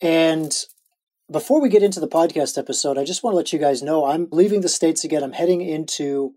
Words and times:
And 0.00 0.52
before 1.30 1.60
we 1.60 1.68
get 1.68 1.82
into 1.82 2.00
the 2.00 2.08
podcast 2.08 2.56
episode, 2.56 2.98
I 2.98 3.04
just 3.04 3.22
want 3.22 3.32
to 3.32 3.36
let 3.36 3.52
you 3.52 3.58
guys 3.58 3.82
know 3.82 4.06
I'm 4.06 4.28
leaving 4.30 4.60
the 4.60 4.68
States 4.68 5.04
again. 5.04 5.22
I'm 5.22 5.32
heading 5.32 5.60
into 5.60 6.34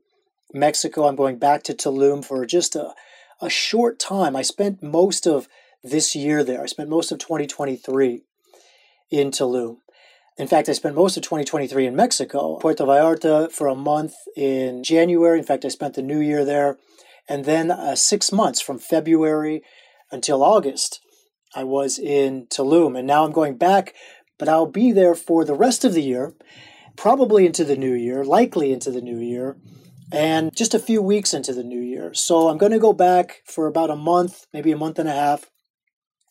Mexico. 0.54 1.08
I'm 1.08 1.16
going 1.16 1.38
back 1.38 1.64
to 1.64 1.74
Tulum 1.74 2.26
for 2.26 2.46
just 2.46 2.76
a, 2.76 2.94
a 3.42 3.50
short 3.50 4.00
time. 4.00 4.36
I 4.36 4.42
spent 4.42 4.82
most 4.82 5.28
of 5.28 5.48
this 5.84 6.16
year 6.16 6.44
there. 6.44 6.62
I 6.62 6.66
spent 6.66 6.90
most 6.90 7.12
of 7.12 7.20
2023 7.20 8.24
in 9.12 9.32
Tulum. 9.32 9.78
In 10.38 10.48
fact, 10.48 10.70
I 10.70 10.74
spent 10.74 10.96
most 10.96 11.18
of 11.18 11.24
2023 11.24 11.86
in 11.86 11.96
Mexico, 11.96 12.58
Puerto 12.58 12.84
Vallarta 12.84 13.52
for 13.52 13.68
a 13.68 13.76
month 13.76 14.16
in 14.36 14.84
January. 14.84 15.38
In 15.38 15.46
fact, 15.46 15.66
I 15.66 15.68
spent 15.68 15.94
the 15.94 16.02
new 16.02 16.20
year 16.20 16.44
there. 16.44 16.78
And 17.30 17.46
then 17.46 17.70
uh, 17.70 17.96
six 17.96 18.32
months 18.32 18.60
from 18.60 18.80
February 18.80 19.62
until 20.12 20.44
August 20.44 21.00
I 21.56 21.64
was 21.64 22.00
in 22.00 22.48
Tulum, 22.48 22.98
and 22.98 23.08
now 23.08 23.26
I'm 23.26 23.32
going 23.32 23.58
back, 23.58 23.94
but 24.40 24.50
I'll 24.50 24.68
be 24.68 24.92
there 24.92 25.16
for 25.16 25.44
the 25.46 25.54
rest 25.54 25.84
of 25.84 25.94
the 25.94 26.04
year, 26.04 26.34
probably 26.96 27.46
into 27.46 27.64
the 27.64 27.76
new 27.76 27.94
year, 27.94 28.24
likely 28.24 28.72
into 28.72 28.92
the 28.92 29.02
new 29.02 29.20
year, 29.20 29.58
and 30.12 30.56
just 30.56 30.74
a 30.74 30.80
few 30.80 31.02
weeks 31.02 31.34
into 31.34 31.54
the 31.54 31.64
new 31.64 31.82
year. 31.82 32.14
So 32.14 32.50
I'm 32.50 32.58
going 32.58 32.72
to 32.72 32.80
go 32.80 32.94
back 32.94 33.42
for 33.46 33.68
about 33.68 33.90
a 33.90 33.96
month, 33.96 34.46
maybe 34.54 34.72
a 34.72 34.78
month 34.78 35.00
and 35.00 35.10
a 35.10 35.14
half. 35.14 35.50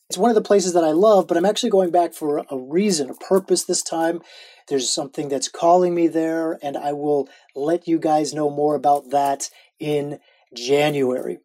It's 0.09 0.19
one 0.19 0.31
of 0.31 0.35
the 0.35 0.43
places 0.43 0.73
that 0.73 0.83
I 0.83 0.91
love, 0.91 1.29
but 1.29 1.37
I'm 1.37 1.47
actually 1.47 1.71
going 1.71 1.93
back 1.93 2.15
for 2.15 2.39
a 2.51 2.59
reason, 2.59 3.11
a 3.11 3.15
purpose 3.15 3.65
this 3.65 3.83
time. 3.83 4.23
There's 4.69 4.91
something 4.91 5.29
that's 5.29 5.49
calling 5.49 5.95
me 5.95 6.09
there, 6.09 6.59
and 6.63 6.77
I 6.77 6.93
will 6.95 7.29
let 7.55 7.87
you 7.87 7.99
guys 7.99 8.35
know 8.35 8.51
more 8.51 8.75
about 8.75 9.11
that 9.11 9.51
in 9.79 10.19
January. 10.53 11.39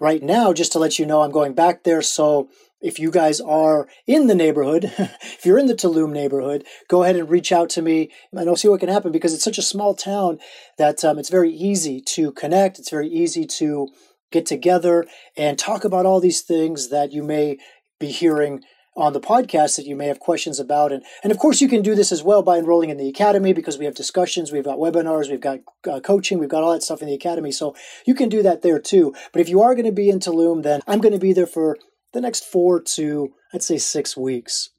Right 0.00 0.22
now, 0.22 0.52
just 0.52 0.72
to 0.72 0.78
let 0.78 0.98
you 0.98 1.06
know, 1.06 1.22
I'm 1.22 1.32
going 1.32 1.54
back 1.54 1.82
there, 1.82 2.02
so 2.02 2.48
if 2.84 2.98
you 2.98 3.10
guys 3.10 3.40
are 3.40 3.88
in 4.06 4.26
the 4.26 4.34
neighborhood, 4.34 4.84
if 5.24 5.46
you're 5.46 5.58
in 5.58 5.66
the 5.66 5.74
Tulum 5.74 6.12
neighborhood, 6.12 6.64
go 6.88 7.02
ahead 7.02 7.16
and 7.16 7.30
reach 7.30 7.50
out 7.50 7.70
to 7.70 7.82
me 7.82 8.10
and 8.30 8.48
I'll 8.48 8.56
see 8.56 8.68
what 8.68 8.80
can 8.80 8.90
happen 8.90 9.10
because 9.10 9.32
it's 9.32 9.42
such 9.42 9.56
a 9.56 9.62
small 9.62 9.94
town 9.94 10.38
that 10.76 11.02
um, 11.02 11.18
it's 11.18 11.30
very 11.30 11.50
easy 11.50 12.02
to 12.08 12.30
connect. 12.32 12.78
It's 12.78 12.90
very 12.90 13.08
easy 13.08 13.46
to 13.46 13.88
get 14.30 14.44
together 14.44 15.06
and 15.34 15.58
talk 15.58 15.84
about 15.84 16.04
all 16.04 16.20
these 16.20 16.42
things 16.42 16.90
that 16.90 17.10
you 17.10 17.22
may 17.22 17.56
be 17.98 18.08
hearing 18.08 18.60
on 18.96 19.12
the 19.12 19.20
podcast 19.20 19.76
that 19.76 19.86
you 19.86 19.96
may 19.96 20.06
have 20.06 20.20
questions 20.20 20.60
about. 20.60 20.92
And, 20.92 21.02
and 21.22 21.32
of 21.32 21.38
course, 21.38 21.60
you 21.60 21.68
can 21.68 21.82
do 21.82 21.94
this 21.94 22.12
as 22.12 22.22
well 22.22 22.42
by 22.42 22.58
enrolling 22.58 22.90
in 22.90 22.98
the 22.98 23.08
Academy 23.08 23.52
because 23.52 23.78
we 23.78 23.86
have 23.86 23.94
discussions, 23.94 24.52
we've 24.52 24.62
got 24.62 24.78
webinars, 24.78 25.30
we've 25.30 25.40
got 25.40 25.60
uh, 25.90 26.00
coaching, 26.00 26.38
we've 26.38 26.50
got 26.50 26.62
all 26.62 26.72
that 26.72 26.82
stuff 26.82 27.00
in 27.00 27.08
the 27.08 27.14
Academy. 27.14 27.50
So 27.50 27.74
you 28.06 28.14
can 28.14 28.28
do 28.28 28.42
that 28.42 28.62
there 28.62 28.78
too. 28.78 29.14
But 29.32 29.40
if 29.40 29.48
you 29.48 29.62
are 29.62 29.74
going 29.74 29.86
to 29.86 29.92
be 29.92 30.10
in 30.10 30.20
Tulum, 30.20 30.62
then 30.62 30.80
I'm 30.86 31.00
going 31.00 31.14
to 31.14 31.18
be 31.18 31.32
there 31.32 31.46
for 31.46 31.78
the 32.14 32.20
next 32.20 32.44
four 32.44 32.80
to, 32.80 33.34
I'd 33.52 33.62
say, 33.62 33.76
six 33.76 34.16
weeks. 34.16 34.70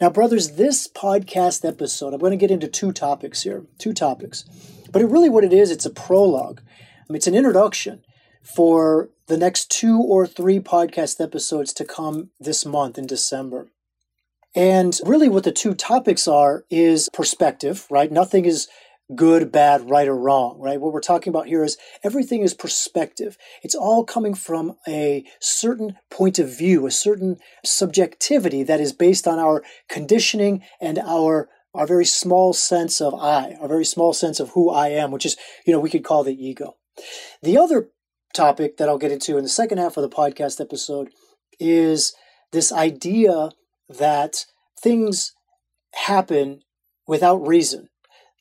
Now, 0.00 0.10
brothers, 0.10 0.52
this 0.52 0.86
podcast 0.86 1.66
episode, 1.66 2.12
I'm 2.12 2.20
going 2.20 2.32
to 2.32 2.36
get 2.36 2.50
into 2.50 2.68
two 2.68 2.92
topics 2.92 3.42
here, 3.42 3.64
two 3.78 3.94
topics. 3.94 4.44
But 4.92 5.00
it 5.00 5.06
really 5.06 5.30
what 5.30 5.44
it 5.44 5.52
is, 5.52 5.70
it's 5.70 5.86
a 5.86 5.90
prologue. 5.90 6.60
I 6.60 7.12
mean, 7.12 7.16
it's 7.16 7.26
an 7.26 7.34
introduction 7.34 8.04
for 8.42 9.10
the 9.28 9.38
next 9.38 9.70
two 9.70 10.00
or 10.00 10.26
three 10.26 10.58
podcast 10.58 11.22
episodes 11.22 11.72
to 11.74 11.84
come 11.84 12.30
this 12.40 12.66
month 12.66 12.98
in 12.98 13.06
December. 13.06 13.68
And 14.54 14.98
really, 15.04 15.28
what 15.28 15.44
the 15.44 15.52
two 15.52 15.74
topics 15.74 16.26
are 16.26 16.64
is 16.70 17.08
perspective, 17.12 17.86
right? 17.88 18.10
Nothing 18.10 18.44
is 18.44 18.68
good, 19.14 19.50
bad, 19.50 19.88
right, 19.88 20.08
or 20.08 20.16
wrong, 20.16 20.58
right? 20.60 20.80
What 20.80 20.92
we're 20.92 21.00
talking 21.00 21.30
about 21.30 21.46
here 21.46 21.64
is 21.64 21.76
everything 22.02 22.42
is 22.42 22.54
perspective. 22.54 23.36
It's 23.62 23.74
all 23.74 24.04
coming 24.04 24.34
from 24.34 24.76
a 24.86 25.24
certain 25.40 25.96
point 26.10 26.38
of 26.38 26.56
view, 26.56 26.86
a 26.86 26.90
certain 26.90 27.38
subjectivity 27.64 28.62
that 28.62 28.80
is 28.80 28.92
based 28.92 29.26
on 29.26 29.38
our 29.38 29.62
conditioning 29.88 30.62
and 30.80 30.98
our 30.98 31.48
our 31.72 31.86
very 31.86 32.04
small 32.04 32.52
sense 32.52 33.00
of 33.00 33.14
I, 33.14 33.56
our 33.60 33.68
very 33.68 33.84
small 33.84 34.12
sense 34.12 34.40
of 34.40 34.50
who 34.50 34.70
I 34.70 34.88
am, 34.88 35.12
which 35.12 35.24
is, 35.24 35.36
you 35.64 35.72
know, 35.72 35.78
we 35.78 35.88
could 35.88 36.02
call 36.02 36.24
the 36.24 36.34
ego. 36.34 36.74
The 37.42 37.56
other 37.56 37.90
topic 38.34 38.76
that 38.76 38.88
I'll 38.88 38.98
get 38.98 39.12
into 39.12 39.36
in 39.36 39.44
the 39.44 39.48
second 39.48 39.78
half 39.78 39.96
of 39.96 40.02
the 40.02 40.08
podcast 40.08 40.60
episode 40.60 41.10
is 41.60 42.12
this 42.50 42.72
idea 42.72 43.50
that 43.88 44.46
things 44.82 45.32
happen 45.94 46.62
without 47.06 47.46
reason 47.46 47.89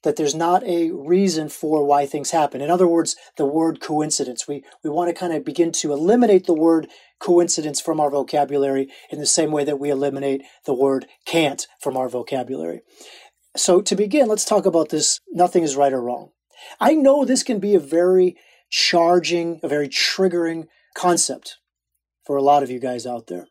that 0.03 0.15
there's 0.15 0.35
not 0.35 0.63
a 0.63 0.91
reason 0.91 1.49
for 1.49 1.85
why 1.85 2.05
things 2.05 2.31
happen. 2.31 2.61
In 2.61 2.69
other 2.69 2.87
words, 2.87 3.15
the 3.37 3.45
word 3.45 3.81
coincidence. 3.81 4.47
We, 4.47 4.63
we 4.83 4.89
want 4.89 5.09
to 5.09 5.19
kind 5.19 5.33
of 5.33 5.43
begin 5.43 5.71
to 5.73 5.91
eliminate 5.91 6.45
the 6.45 6.53
word 6.53 6.87
coincidence 7.19 7.81
from 7.81 7.99
our 7.99 8.09
vocabulary 8.09 8.87
in 9.09 9.19
the 9.19 9.25
same 9.25 9.51
way 9.51 9.63
that 9.65 9.79
we 9.79 9.89
eliminate 9.89 10.43
the 10.65 10.73
word 10.73 11.05
can't 11.25 11.67
from 11.81 11.97
our 11.97 12.07
vocabulary. 12.07 12.81
So 13.57 13.81
to 13.81 13.95
begin, 13.95 14.27
let's 14.27 14.45
talk 14.45 14.65
about 14.65 14.89
this 14.89 15.19
nothing 15.31 15.63
is 15.63 15.75
right 15.75 15.93
or 15.93 16.01
wrong. 16.01 16.29
I 16.79 16.93
know 16.93 17.25
this 17.25 17.43
can 17.43 17.59
be 17.59 17.75
a 17.75 17.79
very 17.79 18.37
charging, 18.69 19.59
a 19.63 19.67
very 19.67 19.89
triggering 19.89 20.67
concept 20.95 21.57
for 22.25 22.37
a 22.37 22.43
lot 22.43 22.63
of 22.63 22.69
you 22.69 22.79
guys 22.79 23.05
out 23.05 23.27
there 23.27 23.47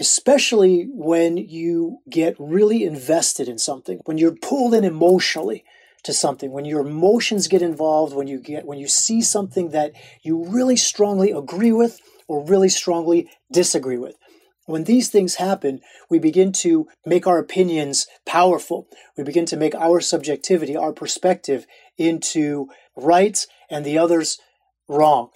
especially 0.00 0.88
when 0.92 1.36
you 1.36 1.98
get 2.08 2.36
really 2.38 2.84
invested 2.84 3.48
in 3.48 3.58
something, 3.58 4.00
when 4.04 4.18
you're 4.18 4.36
pulled 4.36 4.74
in 4.74 4.84
emotionally 4.84 5.64
to 6.04 6.12
something, 6.12 6.52
when 6.52 6.64
your 6.64 6.80
emotions 6.80 7.48
get 7.48 7.62
involved, 7.62 8.14
when 8.14 8.28
you 8.28 8.40
get 8.40 8.66
when 8.66 8.78
you 8.78 8.88
see 8.88 9.20
something 9.20 9.70
that 9.70 9.92
you 10.22 10.44
really 10.44 10.76
strongly 10.76 11.30
agree 11.30 11.72
with 11.72 12.00
or 12.28 12.44
really 12.44 12.68
strongly 12.68 13.28
disagree 13.50 13.98
with. 13.98 14.16
When 14.66 14.84
these 14.84 15.08
things 15.08 15.36
happen, 15.36 15.80
we 16.10 16.18
begin 16.18 16.52
to 16.52 16.88
make 17.06 17.26
our 17.26 17.38
opinions 17.38 18.06
powerful. 18.26 18.86
We 19.16 19.24
begin 19.24 19.46
to 19.46 19.56
make 19.56 19.74
our 19.74 20.00
subjectivity, 20.00 20.76
our 20.76 20.92
perspective 20.92 21.66
into 21.96 22.68
right 22.94 23.46
and 23.70 23.84
the 23.84 23.96
others 23.96 24.38
wrong. 24.86 25.30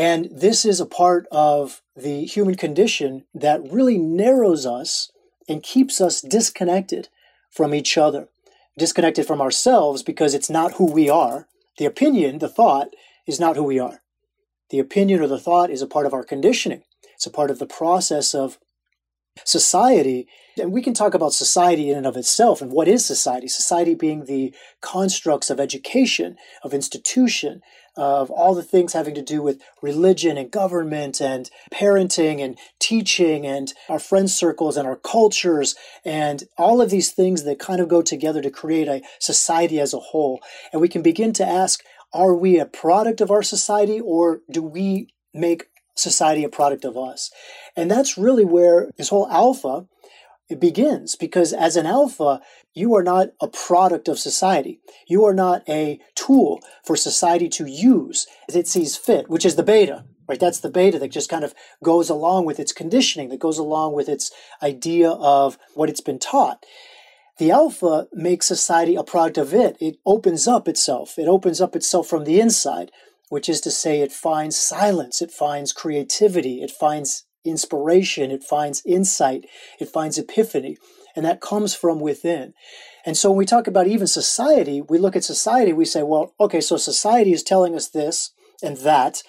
And 0.00 0.30
this 0.32 0.64
is 0.64 0.80
a 0.80 0.86
part 0.86 1.26
of 1.30 1.82
the 1.94 2.24
human 2.24 2.54
condition 2.54 3.26
that 3.34 3.60
really 3.70 3.98
narrows 3.98 4.64
us 4.64 5.12
and 5.46 5.62
keeps 5.62 6.00
us 6.00 6.22
disconnected 6.22 7.10
from 7.50 7.74
each 7.74 7.98
other, 7.98 8.28
disconnected 8.78 9.26
from 9.26 9.42
ourselves 9.42 10.02
because 10.02 10.32
it's 10.32 10.48
not 10.48 10.76
who 10.76 10.90
we 10.90 11.10
are. 11.10 11.48
The 11.76 11.84
opinion, 11.84 12.38
the 12.38 12.48
thought, 12.48 12.88
is 13.26 13.38
not 13.38 13.56
who 13.56 13.62
we 13.62 13.78
are. 13.78 14.00
The 14.70 14.78
opinion 14.78 15.20
or 15.20 15.26
the 15.26 15.38
thought 15.38 15.68
is 15.68 15.82
a 15.82 15.86
part 15.86 16.06
of 16.06 16.14
our 16.14 16.24
conditioning. 16.24 16.82
It's 17.14 17.26
a 17.26 17.30
part 17.30 17.50
of 17.50 17.58
the 17.58 17.66
process 17.66 18.34
of 18.34 18.58
society. 19.44 20.28
And 20.58 20.72
we 20.72 20.80
can 20.80 20.94
talk 20.94 21.12
about 21.12 21.34
society 21.34 21.90
in 21.90 21.98
and 21.98 22.06
of 22.06 22.16
itself 22.16 22.62
and 22.62 22.72
what 22.72 22.88
is 22.88 23.04
society? 23.04 23.48
Society 23.48 23.94
being 23.94 24.24
the 24.24 24.54
constructs 24.80 25.50
of 25.50 25.60
education, 25.60 26.36
of 26.64 26.72
institution, 26.72 27.60
of 28.00 28.30
all 28.30 28.54
the 28.54 28.62
things 28.62 28.94
having 28.94 29.14
to 29.14 29.20
do 29.20 29.42
with 29.42 29.60
religion 29.82 30.38
and 30.38 30.50
government 30.50 31.20
and 31.20 31.50
parenting 31.70 32.42
and 32.42 32.56
teaching 32.78 33.46
and 33.46 33.74
our 33.90 33.98
friend 33.98 34.30
circles 34.30 34.78
and 34.78 34.88
our 34.88 34.96
cultures 34.96 35.74
and 36.02 36.44
all 36.56 36.80
of 36.80 36.88
these 36.88 37.12
things 37.12 37.44
that 37.44 37.58
kind 37.58 37.78
of 37.78 37.88
go 37.88 38.00
together 38.00 38.40
to 38.40 38.50
create 38.50 38.88
a 38.88 39.02
society 39.18 39.78
as 39.78 39.92
a 39.92 39.98
whole. 39.98 40.40
And 40.72 40.80
we 40.80 40.88
can 40.88 41.02
begin 41.02 41.34
to 41.34 41.46
ask, 41.46 41.84
are 42.14 42.34
we 42.34 42.58
a 42.58 42.64
product 42.64 43.20
of 43.20 43.30
our 43.30 43.42
society 43.42 44.00
or 44.00 44.40
do 44.50 44.62
we 44.62 45.08
make 45.34 45.66
society 45.94 46.42
a 46.42 46.48
product 46.48 46.86
of 46.86 46.96
us? 46.96 47.30
And 47.76 47.90
that's 47.90 48.16
really 48.16 48.46
where 48.46 48.88
this 48.96 49.10
whole 49.10 49.28
alpha 49.28 49.86
begins 50.58 51.14
because 51.14 51.52
as 51.52 51.76
an 51.76 51.86
alpha, 51.86 52.40
you 52.74 52.94
are 52.94 53.02
not 53.02 53.28
a 53.40 53.48
product 53.48 54.08
of 54.08 54.18
society. 54.18 54.80
You 55.06 55.24
are 55.24 55.34
not 55.34 55.62
a 55.68 56.00
tool 56.14 56.60
for 56.84 56.96
society 56.96 57.48
to 57.50 57.66
use 57.66 58.26
as 58.48 58.56
it 58.56 58.66
sees 58.66 58.96
fit, 58.96 59.28
which 59.28 59.44
is 59.44 59.56
the 59.56 59.62
beta, 59.62 60.04
right? 60.28 60.40
That's 60.40 60.60
the 60.60 60.70
beta 60.70 60.98
that 60.98 61.12
just 61.12 61.30
kind 61.30 61.44
of 61.44 61.54
goes 61.84 62.08
along 62.08 62.46
with 62.46 62.58
its 62.58 62.72
conditioning, 62.72 63.28
that 63.28 63.40
goes 63.40 63.58
along 63.58 63.94
with 63.94 64.08
its 64.08 64.32
idea 64.62 65.10
of 65.10 65.58
what 65.74 65.88
it's 65.90 66.00
been 66.00 66.18
taught. 66.18 66.64
The 67.38 67.50
alpha 67.50 68.06
makes 68.12 68.46
society 68.46 68.96
a 68.96 69.02
product 69.02 69.38
of 69.38 69.54
it. 69.54 69.76
It 69.80 69.96
opens 70.04 70.46
up 70.46 70.68
itself. 70.68 71.18
It 71.18 71.26
opens 71.26 71.60
up 71.60 71.74
itself 71.74 72.06
from 72.06 72.24
the 72.24 72.38
inside, 72.40 72.90
which 73.30 73.48
is 73.48 73.60
to 73.62 73.70
say, 73.70 74.00
it 74.00 74.12
finds 74.12 74.58
silence, 74.58 75.22
it 75.22 75.30
finds 75.30 75.72
creativity, 75.72 76.62
it 76.62 76.70
finds 76.70 77.24
inspiration, 77.44 78.30
it 78.30 78.42
finds 78.42 78.82
insight, 78.84 79.46
it 79.78 79.88
finds 79.88 80.18
epiphany. 80.18 80.76
And 81.16 81.24
that 81.26 81.40
comes 81.40 81.74
from 81.74 82.00
within. 82.00 82.54
And 83.04 83.16
so 83.16 83.30
when 83.30 83.38
we 83.38 83.46
talk 83.46 83.66
about 83.66 83.88
even 83.88 84.06
society, 84.06 84.80
we 84.80 84.98
look 84.98 85.16
at 85.16 85.24
society, 85.24 85.72
we 85.72 85.84
say, 85.84 86.02
well, 86.02 86.34
okay, 86.38 86.60
so 86.60 86.76
society 86.76 87.32
is 87.32 87.42
telling 87.42 87.74
us 87.74 87.88
this 87.88 88.32
and 88.62 88.76
that. 88.78 89.22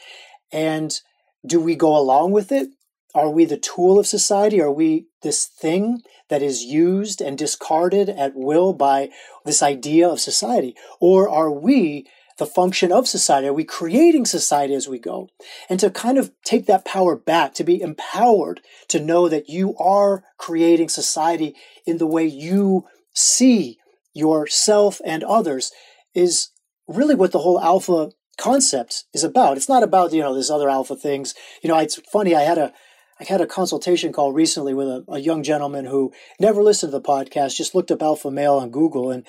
And 0.51 0.99
do 1.45 1.59
we 1.59 1.75
go 1.75 1.97
along 1.97 2.31
with 2.31 2.51
it? 2.51 2.69
Are 3.13 3.29
we 3.29 3.45
the 3.45 3.57
tool 3.57 3.99
of 3.99 4.07
society? 4.07 4.61
Are 4.61 4.71
we 4.71 5.07
this 5.21 5.45
thing 5.45 6.01
that 6.29 6.41
is 6.41 6.63
used 6.63 7.19
and 7.19 7.37
discarded 7.37 8.09
at 8.09 8.33
will 8.35 8.73
by 8.73 9.09
this 9.43 9.61
idea 9.61 10.07
of 10.07 10.19
society? 10.19 10.75
Or 10.99 11.27
are 11.27 11.51
we 11.51 12.07
the 12.37 12.45
function 12.45 12.91
of 12.91 13.07
society? 13.07 13.47
Are 13.47 13.53
we 13.53 13.63
creating 13.63 14.25
society 14.25 14.73
as 14.73 14.87
we 14.87 14.99
go? 14.99 15.29
And 15.69 15.79
to 15.79 15.89
kind 15.89 16.17
of 16.17 16.31
take 16.45 16.65
that 16.65 16.85
power 16.85 17.15
back, 17.15 17.53
to 17.55 17.63
be 17.63 17.81
empowered 17.81 18.61
to 18.89 18.99
know 18.99 19.29
that 19.29 19.49
you 19.49 19.75
are 19.77 20.23
creating 20.37 20.89
society 20.89 21.55
in 21.85 21.97
the 21.97 22.07
way 22.07 22.25
you 22.25 22.85
see 23.13 23.77
yourself 24.13 24.99
and 25.05 25.23
others 25.23 25.71
is 26.13 26.49
really 26.87 27.15
what 27.15 27.31
the 27.31 27.39
whole 27.39 27.59
alpha 27.59 28.11
concept 28.37 29.05
is 29.13 29.23
about. 29.23 29.57
It's 29.57 29.69
not 29.69 29.83
about, 29.83 30.13
you 30.13 30.21
know, 30.21 30.33
this 30.33 30.49
other 30.49 30.69
alpha 30.69 30.95
things. 30.95 31.33
You 31.61 31.69
know, 31.69 31.77
it's 31.77 31.99
funny, 32.11 32.35
I 32.35 32.41
had 32.41 32.57
a 32.57 32.73
I 33.19 33.25
had 33.25 33.41
a 33.41 33.45
consultation 33.45 34.11
call 34.11 34.33
recently 34.33 34.73
with 34.73 34.87
a, 34.87 35.05
a 35.07 35.19
young 35.19 35.43
gentleman 35.43 35.85
who 35.85 36.11
never 36.39 36.63
listened 36.63 36.91
to 36.91 36.97
the 36.97 37.03
podcast, 37.03 37.55
just 37.55 37.75
looked 37.75 37.91
up 37.91 38.01
alpha 38.01 38.31
male 38.31 38.55
on 38.55 38.71
Google 38.71 39.11
and 39.11 39.27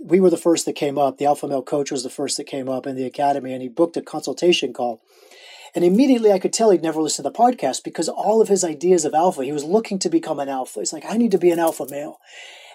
we 0.00 0.20
were 0.20 0.30
the 0.30 0.36
first 0.36 0.66
that 0.66 0.74
came 0.74 0.98
up. 0.98 1.18
The 1.18 1.26
alpha 1.26 1.48
male 1.48 1.62
coach 1.62 1.90
was 1.90 2.02
the 2.02 2.10
first 2.10 2.36
that 2.36 2.44
came 2.44 2.68
up 2.68 2.86
in 2.86 2.96
the 2.96 3.06
academy 3.06 3.52
and 3.52 3.62
he 3.62 3.68
booked 3.68 3.96
a 3.96 4.02
consultation 4.02 4.72
call. 4.72 5.00
And 5.74 5.84
immediately 5.84 6.30
I 6.30 6.38
could 6.38 6.52
tell 6.52 6.70
he'd 6.70 6.82
never 6.82 7.00
listened 7.02 7.24
to 7.24 7.30
the 7.30 7.36
podcast 7.36 7.82
because 7.82 8.08
all 8.08 8.40
of 8.40 8.48
his 8.48 8.62
ideas 8.62 9.04
of 9.04 9.14
alpha, 9.14 9.44
he 9.44 9.52
was 9.52 9.64
looking 9.64 9.98
to 10.00 10.08
become 10.08 10.38
an 10.38 10.48
alpha. 10.48 10.80
He's 10.80 10.92
like, 10.92 11.04
I 11.08 11.16
need 11.16 11.32
to 11.32 11.38
be 11.38 11.50
an 11.50 11.58
alpha 11.58 11.86
male. 11.90 12.20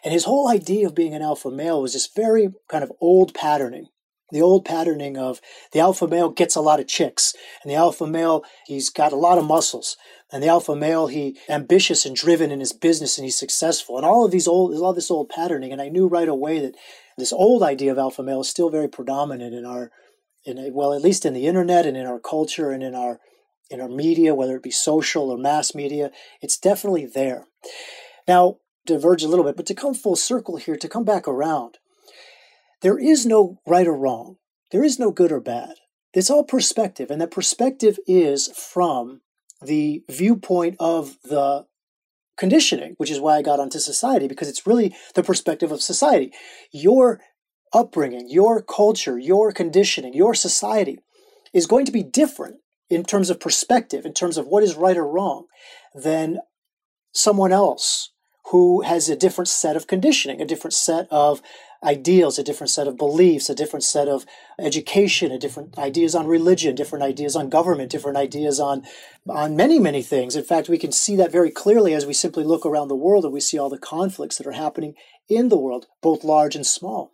And 0.04 0.14
his 0.14 0.26
whole 0.26 0.50
idea 0.50 0.88
of 0.88 0.96
being 0.96 1.14
an 1.14 1.22
alpha 1.22 1.50
male 1.50 1.82
was 1.82 1.94
this 1.94 2.08
very 2.08 2.54
kind 2.68 2.84
of 2.84 2.92
old 3.00 3.34
patterning. 3.34 3.88
The 4.32 4.42
old 4.42 4.66
patterning 4.66 5.18
of 5.18 5.42
the 5.72 5.80
alpha 5.80 6.08
male 6.08 6.30
gets 6.30 6.56
a 6.56 6.62
lot 6.62 6.80
of 6.80 6.88
chicks, 6.88 7.34
and 7.64 7.72
the 7.72 7.76
alpha 7.76 8.06
male, 8.06 8.44
he's 8.66 8.90
got 8.90 9.12
a 9.12 9.18
lot 9.18 9.38
of 9.38 9.46
muscles. 9.46 9.98
And 10.32 10.44
the 10.44 10.48
alpha 10.48 10.76
male, 10.76 11.08
he 11.08 11.38
ambitious 11.50 12.06
and 12.06 12.16
driven 12.16 12.52
in 12.52 12.60
his 12.60 12.72
business 12.74 13.18
and 13.18 13.26
he's 13.26 13.38
successful. 13.38 13.98
And 13.98 14.06
all 14.06 14.26
of 14.26 14.32
these 14.32 14.48
old, 14.48 14.76
all 14.76 14.94
this 14.94 15.10
old 15.10 15.30
patterning. 15.30 15.72
And 15.72 15.82
I 15.82 15.90
knew 15.90 16.08
right 16.08 16.28
away 16.28 16.60
that 16.60 16.76
this 17.18 17.34
old 17.34 17.64
idea 17.64 17.92
of 17.92 17.98
alpha 17.98 18.22
male 18.22 18.42
is 18.42 18.50
still 18.50 18.70
very 18.70 18.88
predominant 18.88 19.56
in 19.56 19.66
our, 19.66 19.92
in 20.46 20.72
well, 20.74 20.94
at 20.94 21.02
least 21.02 21.26
in 21.26 21.34
the 21.34 21.48
internet 21.48 21.88
and 21.88 21.98
in 21.98 22.06
our 22.06 22.20
culture 22.20 22.70
and 22.70 22.84
in 22.84 22.94
our, 22.94 23.20
in 23.72 23.82
our 23.82 23.90
media, 23.90 24.36
whether 24.36 24.56
it 24.56 24.64
be 24.64 24.72
social 24.72 25.32
or 25.32 25.38
mass 25.38 25.74
media. 25.74 26.12
It's 26.42 26.58
definitely 26.58 27.08
there. 27.08 27.46
Now, 28.28 28.58
diverge 28.86 29.24
a 29.24 29.28
little 29.28 29.46
bit, 29.46 29.58
but 29.58 29.66
to 29.66 29.74
come 29.74 29.96
full 29.96 30.16
circle 30.16 30.58
here, 30.58 30.76
to 30.76 30.88
come 30.88 31.04
back 31.04 31.28
around, 31.28 31.80
there 32.82 32.98
is 32.98 33.26
no 33.26 33.60
right 33.68 33.88
or 33.88 33.98
wrong. 33.98 34.36
There 34.72 34.84
is 34.84 35.00
no 35.00 35.12
good 35.12 35.32
or 35.32 35.42
bad. 35.42 35.76
It's 36.14 36.30
all 36.30 36.44
perspective, 36.44 37.12
and 37.12 37.22
that 37.22 37.32
perspective 37.32 38.00
is 38.08 38.48
from 38.56 39.22
the 39.62 40.04
viewpoint 40.10 40.76
of 40.80 41.18
the 41.24 41.66
conditioning, 42.38 42.94
which 42.98 43.12
is 43.12 43.20
why 43.20 43.38
I 43.38 43.42
got 43.42 43.60
onto 43.60 43.80
society, 43.80 44.28
because 44.28 44.48
it's 44.48 44.66
really 44.66 44.96
the 45.14 45.24
perspective 45.24 45.72
of 45.72 45.82
society. 45.82 46.32
Your 46.72 47.20
upbringing, 47.74 48.30
your 48.30 48.62
culture, 48.62 49.20
your 49.20 49.52
conditioning, 49.52 50.14
your 50.14 50.34
society 50.34 51.00
is 51.54 51.68
going 51.68 51.86
to 51.86 51.92
be 51.92 52.04
different 52.04 52.58
in 52.90 53.04
terms 53.04 53.30
of 53.30 53.40
perspective, 53.40 54.06
in 54.06 54.14
terms 54.14 54.38
of 54.38 54.48
what 54.48 54.64
is 54.64 54.76
right 54.76 54.98
or 54.98 55.08
wrong, 55.08 55.46
than 55.94 56.40
someone 57.12 57.52
else 57.52 58.12
who 58.52 58.82
has 58.82 59.10
a 59.10 59.16
different 59.16 59.48
set 59.48 59.76
of 59.76 59.88
conditioning, 59.88 60.42
a 60.42 60.46
different 60.46 60.74
set 60.74 61.08
of 61.12 61.42
ideals, 61.84 62.38
a 62.38 62.44
different 62.44 62.70
set 62.70 62.88
of 62.88 62.98
beliefs, 62.98 63.50
a 63.50 63.56
different 63.56 63.84
set 63.84 64.08
of 64.08 64.26
education, 64.60 65.32
a 65.32 65.38
different 65.38 65.78
ideas 65.78 66.16
on 66.16 66.28
religion, 66.28 66.76
different 66.76 67.04
ideas 67.04 67.36
on 67.36 67.50
government, 67.50 67.92
different 67.92 68.18
ideas 68.18 68.60
on 68.60 68.84
on 69.28 69.56
many, 69.56 69.80
many 69.80 70.02
things. 70.02 70.36
In 70.36 70.44
fact, 70.44 70.68
we 70.68 70.78
can 70.78 70.92
see 70.92 71.16
that 71.16 71.32
very 71.32 71.52
clearly 71.52 71.94
as 71.94 72.06
we 72.06 72.14
simply 72.14 72.44
look 72.44 72.66
around 72.66 72.88
the 72.88 72.96
world 72.96 73.24
and 73.24 73.34
we 73.34 73.40
see 73.40 73.58
all 73.58 73.70
the 73.70 73.78
conflicts 73.78 74.38
that 74.38 74.48
are 74.48 74.52
happening 74.52 74.96
in 75.30 75.50
the 75.50 75.58
world, 75.58 75.86
both 76.02 76.24
large 76.24 76.56
and 76.56 76.66
small. 76.66 77.14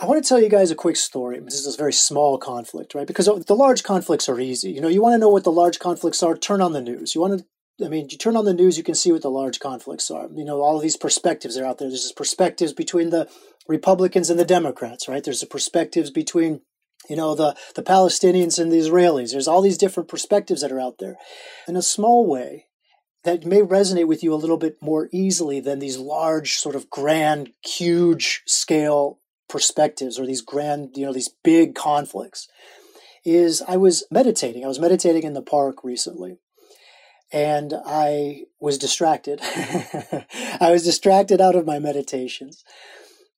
I 0.00 0.06
want 0.06 0.22
to 0.22 0.26
tell 0.26 0.40
you 0.40 0.48
guys 0.48 0.70
a 0.70 0.76
quick 0.76 0.96
story. 0.96 1.38
This 1.40 1.66
is 1.66 1.74
a 1.74 1.76
very 1.76 1.92
small 1.92 2.38
conflict, 2.38 2.94
right? 2.94 3.06
Because 3.06 3.26
the 3.26 3.54
large 3.54 3.82
conflicts 3.82 4.30
are 4.30 4.40
easy. 4.40 4.70
You 4.70 4.80
know, 4.80 4.88
you 4.88 5.02
want 5.02 5.14
to 5.14 5.18
know 5.18 5.28
what 5.28 5.44
the 5.44 5.52
large 5.52 5.78
conflicts 5.78 6.22
are, 6.22 6.36
turn 6.36 6.62
on 6.62 6.72
the 6.72 6.80
news. 6.80 7.14
You 7.14 7.20
want 7.20 7.38
to 7.38 7.44
I 7.84 7.88
mean, 7.88 8.08
you 8.10 8.18
turn 8.18 8.36
on 8.36 8.44
the 8.44 8.54
news, 8.54 8.76
you 8.76 8.84
can 8.84 8.94
see 8.94 9.12
what 9.12 9.22
the 9.22 9.30
large 9.30 9.60
conflicts 9.60 10.10
are. 10.10 10.28
You 10.34 10.44
know, 10.44 10.60
all 10.60 10.76
of 10.76 10.82
these 10.82 10.96
perspectives 10.96 11.56
are 11.56 11.64
out 11.64 11.78
there. 11.78 11.88
There's 11.88 12.12
perspectives 12.12 12.72
between 12.72 13.10
the 13.10 13.28
Republicans 13.68 14.30
and 14.30 14.38
the 14.38 14.44
Democrats, 14.44 15.08
right? 15.08 15.22
There's 15.22 15.40
the 15.40 15.46
perspectives 15.46 16.10
between, 16.10 16.60
you 17.08 17.16
know, 17.16 17.34
the, 17.34 17.56
the 17.74 17.82
Palestinians 17.82 18.58
and 18.58 18.70
the 18.70 18.78
Israelis. 18.78 19.32
There's 19.32 19.48
all 19.48 19.62
these 19.62 19.78
different 19.78 20.08
perspectives 20.08 20.60
that 20.60 20.72
are 20.72 20.80
out 20.80 20.98
there. 20.98 21.16
In 21.66 21.76
a 21.76 21.82
small 21.82 22.26
way, 22.28 22.66
that 23.24 23.44
may 23.44 23.60
resonate 23.60 24.08
with 24.08 24.22
you 24.22 24.32
a 24.32 24.36
little 24.36 24.56
bit 24.56 24.76
more 24.80 25.08
easily 25.12 25.60
than 25.60 25.78
these 25.78 25.98
large, 25.98 26.54
sort 26.54 26.74
of 26.74 26.88
grand, 26.88 27.50
huge 27.64 28.42
scale 28.46 29.18
perspectives 29.48 30.18
or 30.18 30.26
these 30.26 30.40
grand, 30.40 30.96
you 30.96 31.04
know, 31.04 31.12
these 31.12 31.30
big 31.44 31.74
conflicts. 31.74 32.48
Is 33.22 33.62
I 33.68 33.76
was 33.76 34.06
meditating. 34.10 34.64
I 34.64 34.68
was 34.68 34.78
meditating 34.78 35.24
in 35.24 35.34
the 35.34 35.42
park 35.42 35.84
recently 35.84 36.38
and 37.32 37.74
I 37.86 38.44
was 38.58 38.78
distracted. 38.78 39.40
I 40.60 40.70
was 40.70 40.84
distracted 40.84 41.40
out 41.40 41.56
of 41.56 41.66
my 41.66 41.78
meditations 41.78 42.64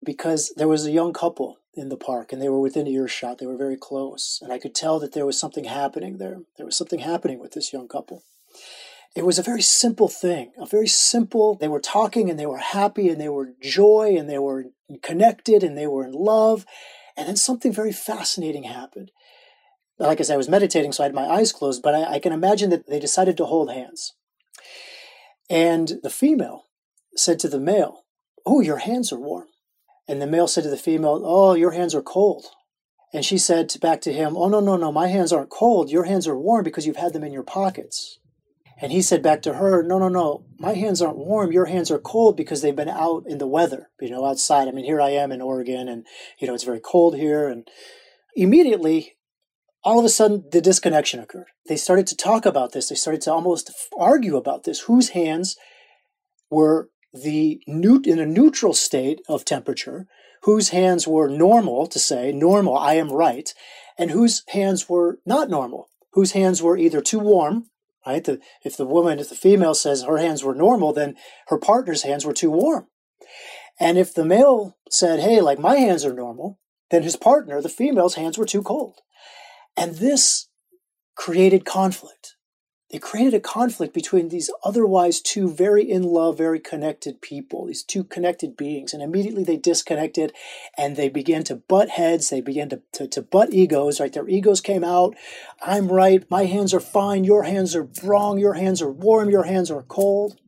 because 0.04 0.52
there 0.56 0.68
was 0.68 0.86
a 0.86 0.92
young 0.92 1.12
couple 1.12 1.58
in 1.74 1.88
the 1.88 1.96
park 1.96 2.32
and 2.32 2.40
they 2.40 2.48
were 2.48 2.60
within 2.60 2.86
earshot. 2.86 3.38
They 3.38 3.46
were 3.46 3.56
very 3.56 3.76
close. 3.76 4.38
And 4.42 4.52
I 4.52 4.58
could 4.58 4.74
tell 4.74 4.98
that 5.00 5.12
there 5.12 5.26
was 5.26 5.38
something 5.38 5.64
happening 5.64 6.18
there. 6.18 6.40
There 6.56 6.66
was 6.66 6.76
something 6.76 7.00
happening 7.00 7.38
with 7.38 7.52
this 7.52 7.72
young 7.72 7.88
couple. 7.88 8.22
It 9.14 9.26
was 9.26 9.38
a 9.38 9.42
very 9.42 9.60
simple 9.60 10.08
thing, 10.08 10.52
a 10.58 10.64
very 10.64 10.88
simple. 10.88 11.54
They 11.54 11.68
were 11.68 11.80
talking 11.80 12.30
and 12.30 12.38
they 12.38 12.46
were 12.46 12.58
happy 12.58 13.10
and 13.10 13.20
they 13.20 13.28
were 13.28 13.52
joy 13.60 14.14
and 14.18 14.28
they 14.28 14.38
were 14.38 14.66
connected 15.02 15.62
and 15.62 15.76
they 15.76 15.86
were 15.86 16.04
in 16.04 16.12
love. 16.12 16.64
And 17.14 17.28
then 17.28 17.36
something 17.36 17.72
very 17.72 17.92
fascinating 17.92 18.64
happened 18.64 19.10
like 20.06 20.20
I 20.20 20.24
said, 20.24 20.34
I 20.34 20.38
was 20.38 20.48
meditating, 20.48 20.92
so 20.92 21.02
I 21.02 21.06
had 21.06 21.14
my 21.14 21.26
eyes 21.26 21.52
closed, 21.52 21.82
but 21.82 21.94
I, 21.94 22.14
I 22.14 22.18
can 22.18 22.32
imagine 22.32 22.70
that 22.70 22.88
they 22.88 22.98
decided 22.98 23.36
to 23.36 23.44
hold 23.44 23.70
hands. 23.70 24.14
And 25.48 26.00
the 26.02 26.10
female 26.10 26.66
said 27.16 27.38
to 27.40 27.48
the 27.48 27.60
male, 27.60 28.04
Oh, 28.44 28.60
your 28.60 28.78
hands 28.78 29.12
are 29.12 29.20
warm. 29.20 29.48
And 30.08 30.20
the 30.20 30.26
male 30.26 30.48
said 30.48 30.64
to 30.64 30.70
the 30.70 30.76
female, 30.76 31.22
Oh, 31.24 31.54
your 31.54 31.72
hands 31.72 31.94
are 31.94 32.02
cold. 32.02 32.46
And 33.14 33.24
she 33.24 33.38
said 33.38 33.72
back 33.80 34.00
to 34.02 34.12
him, 34.12 34.36
Oh, 34.36 34.48
no, 34.48 34.60
no, 34.60 34.76
no, 34.76 34.90
my 34.90 35.08
hands 35.08 35.32
aren't 35.32 35.50
cold. 35.50 35.90
Your 35.90 36.04
hands 36.04 36.26
are 36.26 36.38
warm 36.38 36.64
because 36.64 36.86
you've 36.86 36.96
had 36.96 37.12
them 37.12 37.24
in 37.24 37.32
your 37.32 37.42
pockets. 37.42 38.18
And 38.80 38.90
he 38.90 39.02
said 39.02 39.22
back 39.22 39.42
to 39.42 39.54
her, 39.54 39.82
No, 39.82 39.98
no, 39.98 40.08
no, 40.08 40.44
my 40.58 40.72
hands 40.74 41.02
aren't 41.02 41.18
warm. 41.18 41.52
Your 41.52 41.66
hands 41.66 41.90
are 41.90 41.98
cold 41.98 42.36
because 42.36 42.62
they've 42.62 42.74
been 42.74 42.88
out 42.88 43.24
in 43.26 43.38
the 43.38 43.46
weather, 43.46 43.90
you 44.00 44.10
know, 44.10 44.24
outside. 44.24 44.66
I 44.66 44.72
mean, 44.72 44.84
here 44.84 45.00
I 45.00 45.10
am 45.10 45.30
in 45.30 45.42
Oregon 45.42 45.88
and, 45.88 46.06
you 46.38 46.46
know, 46.46 46.54
it's 46.54 46.64
very 46.64 46.80
cold 46.80 47.16
here. 47.16 47.46
And 47.46 47.68
immediately 48.34 49.16
all 49.84 49.98
of 49.98 50.04
a 50.04 50.08
sudden 50.08 50.44
the 50.50 50.60
disconnection 50.60 51.20
occurred. 51.20 51.48
They 51.68 51.76
started 51.76 52.06
to 52.08 52.16
talk 52.16 52.46
about 52.46 52.72
this. 52.72 52.88
They 52.88 52.94
started 52.94 53.22
to 53.22 53.32
almost 53.32 53.70
argue 53.98 54.36
about 54.36 54.64
this. 54.64 54.80
Whose 54.80 55.10
hands 55.10 55.56
were 56.50 56.88
the 57.12 57.60
in 57.66 58.18
a 58.18 58.26
neutral 58.26 58.74
state 58.74 59.20
of 59.28 59.44
temperature? 59.44 60.06
Whose 60.42 60.70
hands 60.70 61.06
were 61.06 61.28
normal 61.28 61.86
to 61.86 61.98
say 61.98 62.32
normal? 62.32 62.76
I 62.76 62.94
am 62.94 63.12
right, 63.12 63.52
and 63.96 64.10
whose 64.10 64.42
hands 64.48 64.88
were 64.88 65.18
not 65.24 65.48
normal? 65.48 65.88
Whose 66.12 66.32
hands 66.32 66.62
were 66.62 66.76
either 66.76 67.00
too 67.00 67.20
warm? 67.20 67.66
Right. 68.04 68.24
The, 68.24 68.40
if 68.64 68.76
the 68.76 68.86
woman, 68.86 69.20
if 69.20 69.28
the 69.28 69.36
female 69.36 69.74
says 69.74 70.02
her 70.02 70.18
hands 70.18 70.42
were 70.42 70.56
normal, 70.56 70.92
then 70.92 71.14
her 71.46 71.58
partner's 71.58 72.02
hands 72.02 72.24
were 72.24 72.32
too 72.32 72.50
warm. 72.50 72.88
And 73.78 73.96
if 73.96 74.12
the 74.12 74.24
male 74.24 74.76
said, 74.90 75.20
"Hey, 75.20 75.40
like 75.40 75.60
my 75.60 75.76
hands 75.76 76.04
are 76.04 76.12
normal," 76.12 76.58
then 76.90 77.04
his 77.04 77.14
partner, 77.14 77.60
the 77.60 77.68
female's 77.68 78.16
hands 78.16 78.36
were 78.36 78.44
too 78.44 78.62
cold. 78.62 79.00
And 79.76 79.96
this 79.96 80.48
created 81.14 81.64
conflict. 81.64 82.36
It 82.92 83.00
created 83.00 83.32
a 83.32 83.40
conflict 83.40 83.94
between 83.94 84.28
these 84.28 84.50
otherwise 84.64 85.22
two 85.22 85.50
very 85.50 85.90
in 85.90 86.02
love, 86.02 86.36
very 86.36 86.60
connected 86.60 87.22
people, 87.22 87.64
these 87.64 87.82
two 87.82 88.04
connected 88.04 88.54
beings. 88.54 88.92
And 88.92 89.02
immediately 89.02 89.44
they 89.44 89.56
disconnected 89.56 90.34
and 90.76 90.94
they 90.94 91.08
began 91.08 91.42
to 91.44 91.56
butt 91.56 91.88
heads. 91.88 92.28
They 92.28 92.42
began 92.42 92.68
to, 92.68 92.82
to, 92.92 93.08
to 93.08 93.22
butt 93.22 93.50
egos, 93.50 93.98
right? 93.98 94.12
Their 94.12 94.28
egos 94.28 94.60
came 94.60 94.84
out. 94.84 95.14
I'm 95.62 95.90
right. 95.90 96.30
My 96.30 96.44
hands 96.44 96.74
are 96.74 96.80
fine. 96.80 97.24
Your 97.24 97.44
hands 97.44 97.74
are 97.74 97.88
wrong. 98.04 98.38
Your 98.38 98.54
hands 98.54 98.82
are 98.82 98.92
warm. 98.92 99.30
Your 99.30 99.44
hands 99.44 99.70
are 99.70 99.82
cold. 99.84 100.38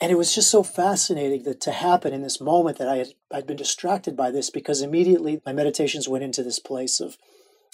And 0.00 0.10
it 0.10 0.18
was 0.18 0.34
just 0.34 0.50
so 0.50 0.64
fascinating 0.64 1.44
that 1.44 1.60
to 1.62 1.70
happen 1.70 2.12
in 2.12 2.22
this 2.22 2.40
moment 2.40 2.78
that 2.78 2.88
I 2.88 2.96
had 2.96 3.08
I'd 3.32 3.46
been 3.46 3.56
distracted 3.56 4.16
by 4.16 4.32
this 4.32 4.50
because 4.50 4.82
immediately 4.82 5.40
my 5.46 5.52
meditations 5.52 6.08
went 6.08 6.24
into 6.24 6.42
this 6.42 6.58
place 6.58 6.98
of 6.98 7.16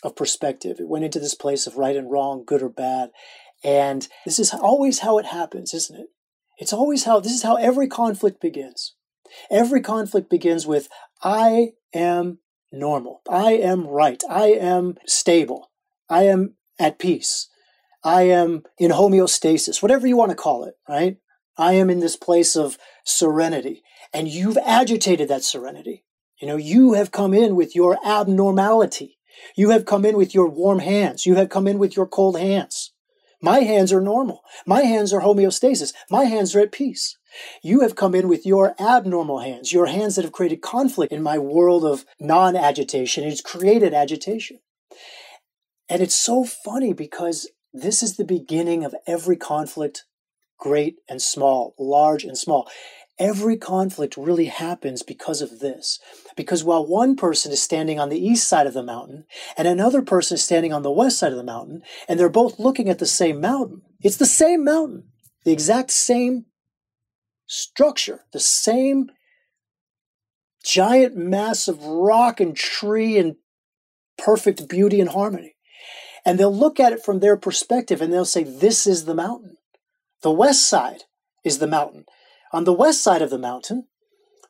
of 0.03 0.17
perspective. 0.17 0.79
It 0.79 0.89
went 0.89 1.05
into 1.05 1.19
this 1.19 1.35
place 1.35 1.67
of 1.67 1.77
right 1.77 1.97
and 1.97 2.11
wrong, 2.11 2.45
good 2.47 2.63
or 2.63 2.69
bad. 2.69 3.11
And 3.65 4.09
this 4.25 4.39
is 4.39 4.53
always 4.53 5.01
how 5.01 5.19
it 5.19 5.27
happens, 5.27 5.73
isn't 5.73 5.99
it? 5.99 6.07
It's 6.59 6.73
always 6.73 7.05
how, 7.05 7.21
this 7.21 7.33
is 7.33 7.43
how 7.43 7.57
every 7.57 7.89
conflict 7.89 8.41
begins. 8.41 8.95
Every 9.51 9.81
conflict 9.81 10.29
begins 10.29 10.67
with, 10.67 10.89
I 11.23 11.73
am 11.95 12.39
normal. 12.71 13.23
I 13.29 13.53
am 13.53 13.87
right. 13.87 14.23
I 14.29 14.49
am 14.49 14.97
stable. 15.07 15.71
I 16.09 16.25
am 16.25 16.55
at 16.79 16.99
peace. 16.99 17.49
I 18.05 18.23
am 18.23 18.65
in 18.79 18.91
homeostasis, 18.91 19.81
whatever 19.81 20.07
you 20.07 20.17
want 20.17 20.31
to 20.31 20.37
call 20.37 20.65
it, 20.65 20.75
right? 20.89 21.19
I 21.57 21.75
am 21.75 21.91
in 21.91 22.01
this 22.01 22.17
place 22.17 22.57
of 22.57 22.79
serenity. 23.05 23.83
And 24.13 24.29
you've 24.29 24.59
agitated 24.59 25.29
that 25.29 25.45
serenity. 25.45 26.05
You 26.41 26.49
know, 26.49 26.57
you 26.57 26.95
have 26.95 27.13
come 27.13 27.33
in 27.33 27.55
with 27.55 27.77
your 27.77 27.99
abnormality. 28.05 29.19
You 29.57 29.71
have 29.71 29.85
come 29.85 30.05
in 30.05 30.17
with 30.17 30.35
your 30.35 30.49
warm 30.49 30.81
hands. 30.81 31.27
You 31.27 31.35
have 31.37 31.49
come 31.49 31.67
in 31.67 31.79
with 31.79 31.97
your 31.97 32.07
cold 32.07 32.39
hands. 32.39 32.93
My 33.41 33.61
hands 33.61 33.93
are 33.93 34.01
normal. 34.01 34.43
My 34.67 34.83
hands 34.83 35.13
are 35.13 35.21
homeostasis. 35.21 35.93
My 36.11 36.25
hands 36.25 36.55
are 36.55 36.61
at 36.61 36.71
peace. 36.71 37.19
You 37.63 37.81
have 37.81 37.97
come 37.97 38.15
in 38.15 38.29
with 38.29 38.47
your 38.47 38.75
abnormal 38.79 39.41
hands, 39.41 39.73
your 39.73 39.87
hands 39.87 40.15
that 40.17 40.25
have 40.25 40.33
created 40.33 40.63
conflict 40.63 41.13
in 41.13 41.23
my 41.23 41.39
world 41.39 41.85
of 41.85 42.05
non 42.21 42.55
agitation. 42.55 43.25
It's 43.25 43.41
created 43.41 43.93
agitation. 43.95 44.61
And 45.89 46.01
it's 46.01 46.15
so 46.15 46.45
funny 46.45 46.93
because 46.93 47.51
this 47.73 48.03
is 48.03 48.17
the 48.17 48.25
beginning 48.25 48.85
of 48.85 48.95
every 49.07 49.37
conflict, 49.37 50.05
great 50.59 50.97
and 51.09 51.21
small, 51.21 51.75
large 51.79 52.23
and 52.23 52.39
small. 52.39 52.69
Every 53.23 53.57
conflict 53.57 54.17
really 54.17 54.47
happens 54.47 55.05
because 55.05 55.43
of 55.43 55.61
this. 55.61 56.01
Because 56.37 56.65
while 56.65 56.85
one 56.85 57.15
person 57.15 57.53
is 57.53 57.63
standing 57.63 58.01
on 58.01 58.09
the 58.09 58.19
east 58.19 58.49
side 58.49 58.67
of 58.67 58.75
the 58.75 58.83
mountain 58.83 59.27
and 59.57 59.69
another 59.69 60.03
person 60.03 60.35
is 60.35 60.43
standing 60.43 60.73
on 60.73 60.83
the 60.83 60.91
west 60.91 61.21
side 61.21 61.31
of 61.31 61.39
the 61.39 61.45
mountain, 61.45 61.83
and 62.09 62.19
they're 62.19 62.29
both 62.29 62.59
looking 62.59 62.89
at 62.89 62.99
the 62.99 63.07
same 63.07 63.41
mountain, 63.41 63.83
it's 64.01 64.17
the 64.17 64.27
same 64.27 64.65
mountain, 64.65 65.05
the 65.45 65.53
exact 65.53 65.93
same 65.93 66.47
structure, 67.47 68.25
the 68.33 68.41
same 68.41 69.09
giant 70.65 71.17
mass 71.17 71.69
of 71.69 71.85
rock 71.85 72.41
and 72.41 72.57
tree 72.57 73.19
and 73.19 73.37
perfect 74.19 74.69
beauty 74.69 75.01
and 75.01 75.11
harmony. 75.11 75.55
And 76.25 76.41
they'll 76.41 76.53
look 76.53 76.81
at 76.81 76.93
it 76.93 77.05
from 77.05 77.21
their 77.21 77.37
perspective 77.37 78.03
and 78.03 78.13
they'll 78.13 78.25
say, 78.25 78.43
This 78.43 78.85
is 78.85 79.05
the 79.05 79.15
mountain. 79.15 79.59
The 80.23 80.33
west 80.33 80.69
side 80.69 81.05
is 81.45 81.61
the 81.61 81.69
mountain. 81.69 82.05
On 82.53 82.65
the 82.65 82.73
west 82.73 83.03
side 83.03 83.23
of 83.23 83.31
the 83.31 83.39
mountain, 83.39 83.87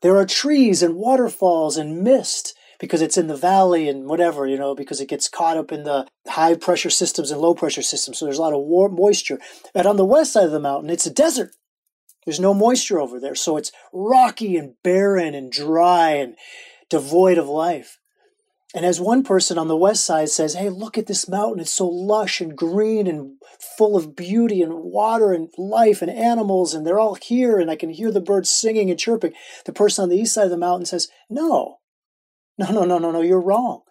there 0.01 0.17
are 0.17 0.27
trees 0.27 0.83
and 0.83 0.97
waterfalls 0.97 1.77
and 1.77 2.03
mist 2.03 2.55
because 2.81 3.01
it's 3.01 3.17
in 3.17 3.29
the 3.29 3.37
valley 3.37 3.89
and 3.89 4.09
whatever, 4.09 4.45
you 4.45 4.59
know, 4.59 4.75
because 4.75 5.01
it 5.01 5.09
gets 5.09 5.29
caught 5.29 5.57
up 5.57 5.71
in 5.71 5.85
the 5.85 6.09
high 6.27 6.57
pressure 6.57 6.91
systems 6.91 7.31
and 7.31 7.41
low 7.41 7.55
pressure 7.55 7.83
systems. 7.83 8.19
So 8.19 8.25
there's 8.25 8.39
a 8.39 8.43
lot 8.43 8.55
of 8.55 8.63
warm 8.63 8.97
moisture. 8.97 9.39
And 9.73 9.87
on 9.87 9.97
the 9.97 10.05
west 10.05 10.33
side 10.33 10.47
of 10.47 10.51
the 10.51 10.59
mountain, 10.59 10.91
it's 10.91 11.07
a 11.07 11.13
desert. 11.13 11.53
There's 12.27 12.41
no 12.41 12.55
moisture 12.55 13.01
over 13.01 13.21
there. 13.21 13.37
So 13.37 13.57
it's 13.57 13.71
rocky 13.93 14.57
and 14.57 14.75
barren 14.83 15.35
and 15.35 15.53
dry 15.53 16.11
and 16.11 16.35
devoid 16.91 17.39
of 17.39 17.47
life. 17.47 17.99
And 18.75 18.87
as 18.87 19.01
one 19.01 19.23
person 19.23 19.59
on 19.59 19.69
the 19.69 19.77
west 19.77 20.05
side 20.05 20.31
says, 20.31 20.55
Hey, 20.55 20.71
look 20.71 20.97
at 20.97 21.07
this 21.07 21.29
mountain. 21.29 21.61
It's 21.61 21.73
so 21.73 21.87
lush 21.87 22.41
and 22.41 22.57
green 22.57 23.07
and 23.07 23.37
full 23.77 23.97
of 23.97 24.17
beauty 24.17 24.63
and 24.63 24.73
water 24.75 25.33
and 25.33 25.51
life 25.59 26.01
and 26.01 26.11
animals, 26.11 26.73
and 26.73 26.87
they're 26.87 26.99
all 26.99 27.17
here, 27.17 27.59
and 27.59 27.71
I 27.71 27.77
can 27.77 27.91
hear 27.91 28.11
the 28.11 28.21
birds 28.21 28.49
singing 28.49 28.91
and 28.91 28.99
chirping. 28.99 29.33
The 29.67 29.73
person 29.73 30.05
on 30.05 30.09
the 30.09 30.17
east 30.17 30.35
side 30.35 30.45
of 30.45 30.51
the 30.51 30.57
mountain 30.57 30.87
says, 30.87 31.09
No, 31.29 31.81
no, 32.57 32.71
no, 32.71 32.85
no, 32.85 32.99
no, 32.99 33.11
no, 33.11 33.21
you're 33.21 33.41
wrong. 33.41 33.83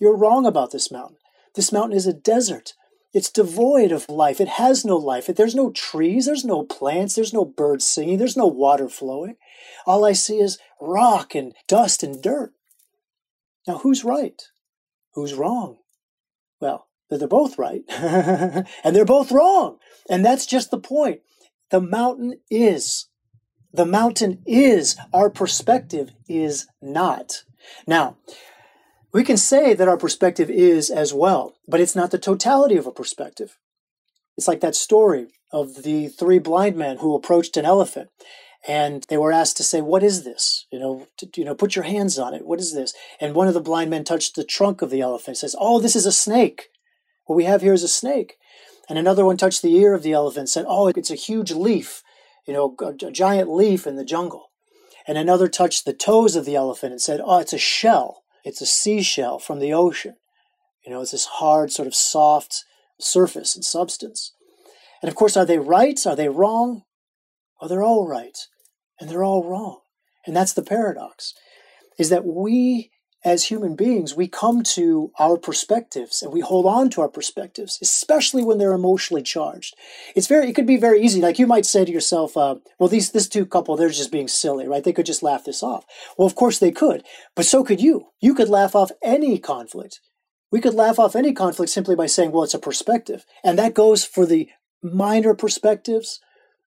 You're 0.00 0.16
wrong 0.16 0.46
about 0.46 0.72
this 0.72 0.90
mountain. 0.90 1.18
This 1.54 1.70
mountain 1.70 1.96
is 1.96 2.06
a 2.06 2.12
desert. 2.12 2.74
It's 3.12 3.30
devoid 3.30 3.92
of 3.92 4.08
life. 4.08 4.40
It 4.40 4.48
has 4.48 4.84
no 4.84 4.96
life. 4.96 5.26
There's 5.26 5.54
no 5.54 5.70
trees. 5.70 6.26
There's 6.26 6.44
no 6.44 6.64
plants. 6.64 7.14
There's 7.14 7.32
no 7.32 7.44
birds 7.44 7.86
singing. 7.86 8.18
There's 8.18 8.36
no 8.36 8.46
water 8.46 8.88
flowing. 8.88 9.36
All 9.86 10.04
I 10.04 10.12
see 10.12 10.38
is 10.38 10.58
rock 10.80 11.34
and 11.34 11.54
dust 11.68 12.02
and 12.02 12.20
dirt. 12.20 12.52
Now, 13.66 13.78
who's 13.78 14.04
right? 14.04 14.40
Who's 15.14 15.34
wrong? 15.34 15.78
Well, 16.60 16.88
they're 17.10 17.28
both 17.28 17.58
right, 17.58 17.82
and 17.88 18.66
they're 18.96 19.04
both 19.04 19.30
wrong. 19.30 19.78
And 20.08 20.24
that's 20.24 20.46
just 20.46 20.70
the 20.70 20.78
point. 20.78 21.20
The 21.70 21.80
mountain 21.80 22.40
is. 22.50 23.08
The 23.72 23.86
mountain 23.86 24.42
is. 24.46 24.96
Our 25.12 25.30
perspective 25.30 26.12
is 26.28 26.66
not. 26.82 27.44
Now, 27.86 28.16
we 29.12 29.22
can 29.22 29.36
say 29.36 29.74
that 29.74 29.88
our 29.88 29.96
perspective 29.96 30.50
is 30.50 30.90
as 30.90 31.14
well, 31.14 31.54
but 31.68 31.80
it's 31.80 31.96
not 31.96 32.10
the 32.10 32.18
totality 32.18 32.76
of 32.76 32.86
a 32.86 32.92
perspective. 32.92 33.58
It's 34.36 34.48
like 34.48 34.60
that 34.60 34.74
story 34.74 35.28
of 35.52 35.84
the 35.84 36.08
three 36.08 36.40
blind 36.40 36.76
men 36.76 36.98
who 36.98 37.14
approached 37.14 37.56
an 37.56 37.64
elephant 37.64 38.10
and 38.66 39.04
they 39.08 39.18
were 39.18 39.32
asked 39.32 39.58
to 39.58 39.62
say, 39.62 39.80
"What 39.80 40.02
is 40.02 40.24
this?" 40.24 40.66
You 40.70 40.78
know, 40.78 41.06
to, 41.18 41.28
you 41.36 41.44
know, 41.44 41.54
put 41.54 41.76
your 41.76 41.84
hands 41.84 42.18
on 42.18 42.32
it. 42.32 42.46
What 42.46 42.60
is 42.60 42.72
this? 42.72 42.94
And 43.20 43.34
one 43.34 43.48
of 43.48 43.54
the 43.54 43.60
blind 43.60 43.90
men 43.90 44.04
touched 44.04 44.36
the 44.36 44.44
trunk 44.44 44.80
of 44.80 44.90
the 44.90 45.02
elephant. 45.02 45.28
And 45.28 45.38
Says, 45.38 45.56
"Oh, 45.58 45.80
this 45.80 45.94
is 45.94 46.06
a 46.06 46.12
snake. 46.12 46.70
What 47.26 47.36
we 47.36 47.44
have 47.44 47.60
here 47.60 47.74
is 47.74 47.82
a 47.82 47.88
snake." 47.88 48.38
And 48.88 48.98
another 48.98 49.24
one 49.24 49.36
touched 49.36 49.62
the 49.62 49.74
ear 49.76 49.94
of 49.94 50.02
the 50.02 50.12
elephant. 50.12 50.40
And 50.40 50.48
Said, 50.48 50.66
"Oh, 50.66 50.88
it's 50.88 51.10
a 51.10 51.14
huge 51.14 51.52
leaf. 51.52 52.02
You 52.46 52.54
know, 52.54 52.74
a, 52.80 53.06
a 53.06 53.10
giant 53.10 53.50
leaf 53.50 53.86
in 53.86 53.96
the 53.96 54.04
jungle." 54.04 54.50
And 55.06 55.18
another 55.18 55.48
touched 55.48 55.84
the 55.84 55.92
toes 55.92 56.34
of 56.34 56.46
the 56.46 56.56
elephant 56.56 56.92
and 56.92 57.02
said, 57.02 57.20
"Oh, 57.22 57.38
it's 57.38 57.52
a 57.52 57.58
shell. 57.58 58.24
It's 58.44 58.62
a 58.62 58.66
seashell 58.66 59.38
from 59.38 59.58
the 59.58 59.74
ocean. 59.74 60.16
You 60.86 60.92
know, 60.92 61.02
it's 61.02 61.12
this 61.12 61.26
hard, 61.26 61.70
sort 61.70 61.88
of 61.88 61.94
soft 61.94 62.64
surface 62.98 63.54
and 63.54 63.64
substance." 63.64 64.32
And 65.02 65.10
of 65.10 65.16
course, 65.16 65.36
are 65.36 65.44
they 65.44 65.58
right? 65.58 66.00
Are 66.06 66.16
they 66.16 66.30
wrong? 66.30 66.84
Oh, 67.60 67.68
they're 67.68 67.82
all 67.82 68.08
right 68.08 68.38
and 69.00 69.08
they're 69.08 69.24
all 69.24 69.44
wrong. 69.44 69.80
And 70.26 70.34
that's 70.34 70.54
the 70.54 70.62
paradox 70.62 71.34
is 71.98 72.08
that 72.10 72.24
we 72.24 72.90
as 73.24 73.44
human 73.44 73.74
beings, 73.74 74.14
we 74.14 74.28
come 74.28 74.62
to 74.62 75.10
our 75.18 75.38
perspectives 75.38 76.22
and 76.22 76.30
we 76.30 76.40
hold 76.40 76.66
on 76.66 76.90
to 76.90 77.00
our 77.00 77.08
perspectives, 77.08 77.78
especially 77.80 78.44
when 78.44 78.58
they're 78.58 78.74
emotionally 78.74 79.22
charged. 79.22 79.74
It's 80.14 80.26
very, 80.26 80.50
it 80.50 80.52
could 80.52 80.66
be 80.66 80.76
very 80.76 81.02
easy. 81.02 81.22
Like 81.22 81.38
you 81.38 81.46
might 81.46 81.64
say 81.64 81.86
to 81.86 81.92
yourself, 81.92 82.36
uh, 82.36 82.56
well, 82.78 82.90
these, 82.90 83.12
this 83.12 83.26
two 83.26 83.46
couple, 83.46 83.76
they're 83.76 83.88
just 83.88 84.12
being 84.12 84.28
silly, 84.28 84.68
right? 84.68 84.84
They 84.84 84.92
could 84.92 85.06
just 85.06 85.22
laugh 85.22 85.44
this 85.44 85.62
off. 85.62 85.86
Well, 86.18 86.26
of 86.26 86.34
course 86.34 86.58
they 86.58 86.70
could, 86.70 87.02
but 87.34 87.46
so 87.46 87.64
could 87.64 87.80
you. 87.80 88.08
You 88.20 88.34
could 88.34 88.50
laugh 88.50 88.74
off 88.74 88.92
any 89.02 89.38
conflict. 89.38 90.00
We 90.52 90.60
could 90.60 90.74
laugh 90.74 90.98
off 90.98 91.16
any 91.16 91.32
conflict 91.32 91.72
simply 91.72 91.96
by 91.96 92.06
saying, 92.06 92.30
well, 92.30 92.44
it's 92.44 92.54
a 92.54 92.58
perspective. 92.58 93.24
And 93.42 93.58
that 93.58 93.72
goes 93.72 94.04
for 94.04 94.26
the 94.26 94.50
minor 94.82 95.34
perspectives 95.34 96.20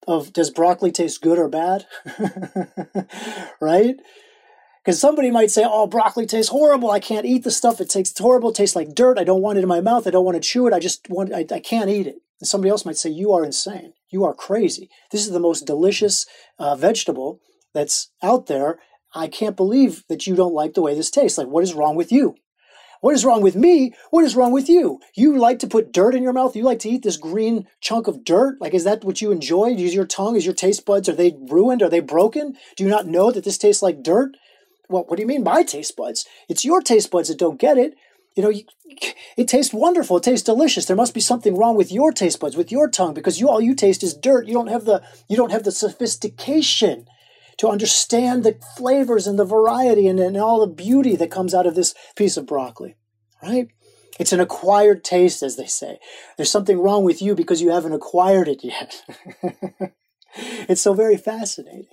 of 0.07 0.33
does 0.33 0.49
broccoli 0.49 0.91
taste 0.91 1.21
good 1.21 1.37
or 1.37 1.49
bad? 1.49 1.85
right? 3.61 3.95
Because 4.83 5.01
somebody 5.01 5.31
might 5.31 5.51
say, 5.51 5.63
oh, 5.65 5.85
broccoli 5.85 6.25
tastes 6.25 6.49
horrible. 6.49 6.89
I 6.89 7.01
can't 7.01 7.25
eat 7.25 7.43
the 7.43 7.51
stuff. 7.51 7.81
It 7.81 7.89
tastes 7.89 8.17
horrible. 8.17 8.51
It 8.51 8.55
tastes 8.55 8.75
like 8.75 8.95
dirt. 8.95 9.19
I 9.19 9.25
don't 9.25 9.41
want 9.41 9.57
it 9.57 9.63
in 9.63 9.67
my 9.67 9.81
mouth. 9.81 10.07
I 10.07 10.11
don't 10.11 10.23
want 10.23 10.41
to 10.41 10.47
chew 10.47 10.65
it. 10.65 10.73
I 10.73 10.79
just 10.79 11.09
want, 11.09 11.33
I, 11.33 11.45
I 11.51 11.59
can't 11.59 11.89
eat 11.89 12.07
it. 12.07 12.21
And 12.39 12.47
somebody 12.47 12.69
else 12.69 12.85
might 12.85 12.95
say, 12.95 13.09
you 13.09 13.33
are 13.33 13.43
insane. 13.43 13.93
You 14.09 14.23
are 14.23 14.33
crazy. 14.33 14.89
This 15.11 15.25
is 15.25 15.33
the 15.33 15.41
most 15.41 15.67
delicious 15.67 16.25
uh, 16.57 16.77
vegetable 16.77 17.41
that's 17.73 18.11
out 18.23 18.45
there. 18.45 18.79
I 19.13 19.27
can't 19.27 19.57
believe 19.57 20.05
that 20.07 20.25
you 20.25 20.35
don't 20.35 20.53
like 20.53 20.73
the 20.73 20.81
way 20.81 20.95
this 20.95 21.11
tastes. 21.11 21.37
Like, 21.37 21.47
what 21.47 21.63
is 21.63 21.73
wrong 21.73 21.95
with 21.95 22.11
you? 22.11 22.35
What 23.01 23.13
is 23.13 23.25
wrong 23.25 23.41
with 23.41 23.55
me? 23.55 23.93
What 24.09 24.23
is 24.23 24.35
wrong 24.35 24.51
with 24.51 24.69
you? 24.69 24.99
You 25.15 25.37
like 25.37 25.59
to 25.59 25.67
put 25.67 25.93
dirt 25.93 26.15
in 26.15 26.23
your 26.23 26.33
mouth? 26.33 26.55
You 26.55 26.63
like 26.63 26.79
to 26.79 26.89
eat 26.89 27.03
this 27.03 27.17
green 27.17 27.67
chunk 27.79 28.07
of 28.07 28.23
dirt? 28.23 28.59
Like, 28.59 28.73
is 28.73 28.83
that 28.83 29.03
what 29.03 29.21
you 29.21 29.31
enjoy? 29.31 29.67
Use 29.67 29.93
your 29.93 30.05
tongue? 30.05 30.35
Is 30.35 30.45
your 30.45 30.55
taste 30.55 30.85
buds, 30.85 31.07
are 31.07 31.13
they 31.13 31.37
ruined? 31.49 31.81
Are 31.81 31.89
they 31.89 31.99
broken? 31.99 32.55
Do 32.75 32.83
you 32.83 32.89
not 32.89 33.07
know 33.07 33.31
that 33.31 33.43
this 33.43 33.57
tastes 33.57 33.83
like 33.83 34.03
dirt? 34.03 34.35
Well, 34.89 35.03
what 35.07 35.17
do 35.17 35.21
you 35.21 35.27
mean 35.27 35.43
my 35.43 35.63
taste 35.63 35.95
buds? 35.95 36.25
It's 36.47 36.65
your 36.65 36.81
taste 36.81 37.11
buds 37.11 37.29
that 37.29 37.37
don't 37.37 37.59
get 37.59 37.77
it. 37.77 37.95
You 38.35 38.43
know, 38.43 38.49
you, 38.49 38.63
it 39.35 39.47
tastes 39.47 39.73
wonderful. 39.73 40.17
It 40.17 40.23
tastes 40.23 40.45
delicious. 40.45 40.85
There 40.85 40.95
must 40.95 41.15
be 41.15 41.19
something 41.19 41.57
wrong 41.57 41.75
with 41.75 41.91
your 41.91 42.11
taste 42.11 42.39
buds, 42.39 42.55
with 42.55 42.71
your 42.71 42.87
tongue, 42.87 43.15
because 43.15 43.39
you 43.39 43.49
all 43.49 43.59
you 43.59 43.73
taste 43.73 44.03
is 44.03 44.13
dirt. 44.13 44.47
You 44.47 44.53
don't 44.53 44.67
have 44.67 44.85
the 44.85 45.01
you 45.27 45.35
don't 45.35 45.51
have 45.51 45.63
the 45.63 45.71
sophistication 45.71 47.07
to 47.57 47.69
understand 47.69 48.43
the 48.43 48.57
flavors 48.75 49.27
and 49.27 49.37
the 49.37 49.45
variety 49.45 50.07
and, 50.07 50.19
and 50.19 50.37
all 50.37 50.59
the 50.59 50.73
beauty 50.73 51.15
that 51.15 51.31
comes 51.31 51.53
out 51.53 51.65
of 51.65 51.75
this 51.75 51.93
piece 52.15 52.37
of 52.37 52.45
broccoli, 52.45 52.95
right? 53.41 53.69
It's 54.19 54.33
an 54.33 54.39
acquired 54.39 55.03
taste, 55.03 55.43
as 55.43 55.57
they 55.57 55.67
say. 55.67 55.99
There's 56.37 56.51
something 56.51 56.79
wrong 56.79 57.03
with 57.03 57.21
you 57.21 57.35
because 57.35 57.61
you 57.61 57.69
haven't 57.69 57.93
acquired 57.93 58.47
it 58.47 58.63
yet. 58.63 59.03
it's 60.35 60.81
so 60.81 60.93
very 60.93 61.17
fascinating. 61.17 61.85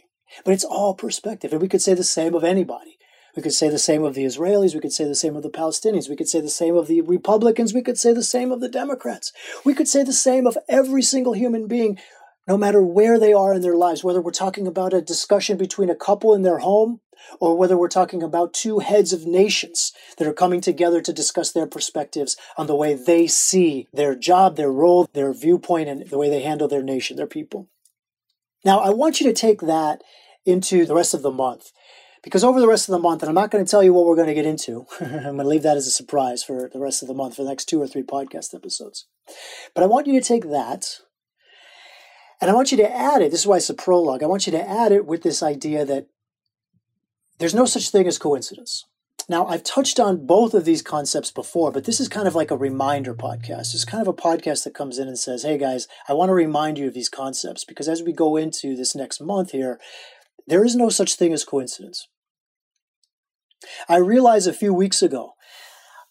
But 0.44 0.54
it's 0.54 0.64
all 0.64 0.94
perspective. 0.94 1.52
And 1.52 1.60
we 1.60 1.68
could 1.68 1.82
say 1.82 1.94
the 1.94 2.04
same 2.04 2.34
of 2.34 2.44
anybody. 2.44 2.98
We 3.36 3.42
could 3.42 3.52
say 3.52 3.68
the 3.68 3.78
same 3.78 4.04
of 4.04 4.14
the 4.14 4.24
Israelis. 4.24 4.74
We 4.74 4.80
could 4.80 4.92
say 4.92 5.04
the 5.04 5.14
same 5.14 5.36
of 5.36 5.42
the 5.42 5.50
Palestinians. 5.50 6.08
We 6.08 6.16
could 6.16 6.28
say 6.28 6.40
the 6.40 6.48
same 6.48 6.76
of 6.76 6.86
the 6.86 7.00
Republicans. 7.02 7.74
We 7.74 7.82
could 7.82 7.98
say 7.98 8.12
the 8.12 8.22
same 8.22 8.52
of 8.52 8.60
the 8.60 8.68
Democrats. 8.68 9.32
We 9.64 9.74
could 9.74 9.88
say 9.88 10.02
the 10.02 10.12
same 10.12 10.46
of 10.46 10.56
every 10.68 11.02
single 11.02 11.32
human 11.34 11.66
being 11.66 11.98
no 12.46 12.56
matter 12.56 12.82
where 12.82 13.18
they 13.18 13.32
are 13.32 13.54
in 13.54 13.62
their 13.62 13.76
lives, 13.76 14.04
whether 14.04 14.20
we're 14.20 14.30
talking 14.30 14.66
about 14.66 14.92
a 14.92 15.00
discussion 15.00 15.56
between 15.56 15.90
a 15.90 15.94
couple 15.94 16.34
in 16.34 16.42
their 16.42 16.58
home 16.58 17.00
or 17.40 17.56
whether 17.56 17.76
we're 17.76 17.88
talking 17.88 18.22
about 18.22 18.52
two 18.52 18.80
heads 18.80 19.12
of 19.12 19.26
nations 19.26 19.92
that 20.18 20.26
are 20.26 20.34
coming 20.34 20.60
together 20.60 21.00
to 21.00 21.12
discuss 21.12 21.52
their 21.52 21.66
perspectives 21.66 22.36
on 22.56 22.66
the 22.66 22.74
way 22.74 22.94
they 22.94 23.26
see 23.26 23.88
their 23.92 24.14
job, 24.14 24.56
their 24.56 24.70
role, 24.70 25.08
their 25.14 25.32
viewpoint, 25.32 25.88
and 25.88 26.08
the 26.08 26.18
way 26.18 26.28
they 26.28 26.42
handle 26.42 26.68
their 26.68 26.82
nation, 26.82 27.16
their 27.16 27.26
people. 27.26 27.68
Now, 28.64 28.80
I 28.80 28.90
want 28.90 29.20
you 29.20 29.26
to 29.26 29.32
take 29.32 29.60
that 29.62 30.02
into 30.44 30.84
the 30.84 30.94
rest 30.94 31.14
of 31.14 31.22
the 31.22 31.30
month 31.30 31.70
because 32.22 32.42
over 32.42 32.58
the 32.58 32.68
rest 32.68 32.88
of 32.88 32.92
the 32.92 32.98
month, 32.98 33.22
and 33.22 33.28
I'm 33.28 33.34
not 33.34 33.50
going 33.50 33.64
to 33.64 33.70
tell 33.70 33.82
you 33.82 33.92
what 33.92 34.06
we're 34.06 34.16
going 34.16 34.28
to 34.28 34.34
get 34.34 34.46
into, 34.46 34.86
I'm 35.00 35.22
going 35.22 35.38
to 35.38 35.44
leave 35.44 35.62
that 35.62 35.76
as 35.76 35.86
a 35.86 35.90
surprise 35.90 36.42
for 36.42 36.70
the 36.72 36.80
rest 36.80 37.02
of 37.02 37.08
the 37.08 37.14
month 37.14 37.36
for 37.36 37.42
the 37.42 37.48
next 37.48 37.66
two 37.66 37.80
or 37.80 37.86
three 37.86 38.02
podcast 38.02 38.54
episodes. 38.54 39.06
But 39.74 39.84
I 39.84 39.86
want 39.86 40.06
you 40.06 40.18
to 40.18 40.26
take 40.26 40.50
that 40.50 41.00
and 42.40 42.50
I 42.50 42.54
want 42.54 42.70
you 42.70 42.78
to 42.78 42.96
add 42.96 43.22
it. 43.22 43.30
This 43.30 43.40
is 43.40 43.46
why 43.46 43.56
it's 43.56 43.70
a 43.70 43.74
prologue. 43.74 44.22
I 44.22 44.26
want 44.26 44.46
you 44.46 44.52
to 44.52 44.68
add 44.68 44.92
it 44.92 45.06
with 45.06 45.22
this 45.22 45.42
idea 45.42 45.84
that 45.84 46.06
there's 47.38 47.54
no 47.54 47.64
such 47.64 47.90
thing 47.90 48.06
as 48.06 48.18
coincidence. 48.18 48.84
Now, 49.28 49.46
I've 49.46 49.62
touched 49.62 49.98
on 49.98 50.26
both 50.26 50.52
of 50.52 50.66
these 50.66 50.82
concepts 50.82 51.30
before, 51.30 51.72
but 51.72 51.84
this 51.84 51.98
is 51.98 52.08
kind 52.08 52.28
of 52.28 52.34
like 52.34 52.50
a 52.50 52.56
reminder 52.56 53.14
podcast. 53.14 53.74
It's 53.74 53.86
kind 53.86 54.02
of 54.02 54.08
a 54.08 54.12
podcast 54.12 54.64
that 54.64 54.74
comes 54.74 54.98
in 54.98 55.08
and 55.08 55.18
says, 55.18 55.44
Hey 55.44 55.56
guys, 55.56 55.88
I 56.08 56.12
want 56.12 56.28
to 56.28 56.34
remind 56.34 56.78
you 56.78 56.88
of 56.88 56.94
these 56.94 57.08
concepts 57.08 57.64
because 57.64 57.88
as 57.88 58.02
we 58.02 58.12
go 58.12 58.36
into 58.36 58.76
this 58.76 58.94
next 58.94 59.20
month 59.22 59.52
here, 59.52 59.80
there 60.46 60.64
is 60.64 60.76
no 60.76 60.90
such 60.90 61.14
thing 61.14 61.32
as 61.32 61.44
coincidence. 61.44 62.06
I 63.88 63.96
realized 63.96 64.46
a 64.46 64.52
few 64.52 64.74
weeks 64.74 65.00
ago, 65.00 65.32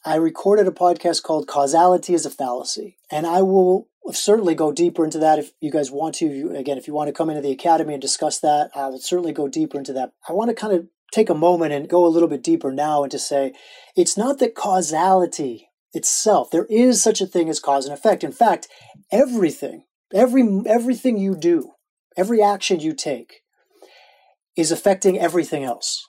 I 0.03 0.15
recorded 0.15 0.67
a 0.67 0.71
podcast 0.71 1.21
called 1.21 1.47
Causality 1.47 2.15
is 2.15 2.25
a 2.25 2.31
Fallacy, 2.31 2.97
and 3.11 3.27
I 3.27 3.43
will 3.43 3.87
certainly 4.11 4.55
go 4.55 4.71
deeper 4.71 5.05
into 5.05 5.19
that 5.19 5.39
if 5.39 5.51
you 5.61 5.71
guys 5.71 5.91
want 5.91 6.15
to. 6.15 6.53
Again, 6.55 6.77
if 6.77 6.87
you 6.87 6.93
want 6.93 7.07
to 7.07 7.13
come 7.13 7.29
into 7.29 7.41
the 7.41 7.51
academy 7.51 7.93
and 7.93 8.01
discuss 8.01 8.39
that, 8.39 8.69
I 8.75 8.87
will 8.87 8.99
certainly 8.99 9.31
go 9.31 9.47
deeper 9.47 9.77
into 9.77 9.93
that. 9.93 10.11
I 10.27 10.33
want 10.33 10.49
to 10.49 10.55
kind 10.55 10.73
of 10.73 10.87
take 11.13 11.29
a 11.29 11.35
moment 11.35 11.73
and 11.73 11.87
go 11.87 12.05
a 12.05 12.09
little 12.09 12.27
bit 12.27 12.43
deeper 12.43 12.71
now 12.71 13.03
and 13.03 13.11
to 13.11 13.19
say 13.19 13.53
it's 13.95 14.17
not 14.17 14.39
that 14.39 14.55
causality 14.55 15.69
itself, 15.93 16.49
there 16.51 16.65
is 16.65 17.01
such 17.01 17.21
a 17.21 17.27
thing 17.27 17.49
as 17.49 17.59
cause 17.59 17.85
and 17.85 17.93
effect. 17.93 18.23
In 18.23 18.31
fact, 18.31 18.67
everything, 19.11 19.85
every 20.13 20.43
everything 20.65 21.17
you 21.17 21.35
do, 21.35 21.73
every 22.17 22.41
action 22.41 22.79
you 22.79 22.93
take 22.93 23.41
is 24.57 24.71
affecting 24.71 25.19
everything 25.19 25.63
else. 25.63 26.07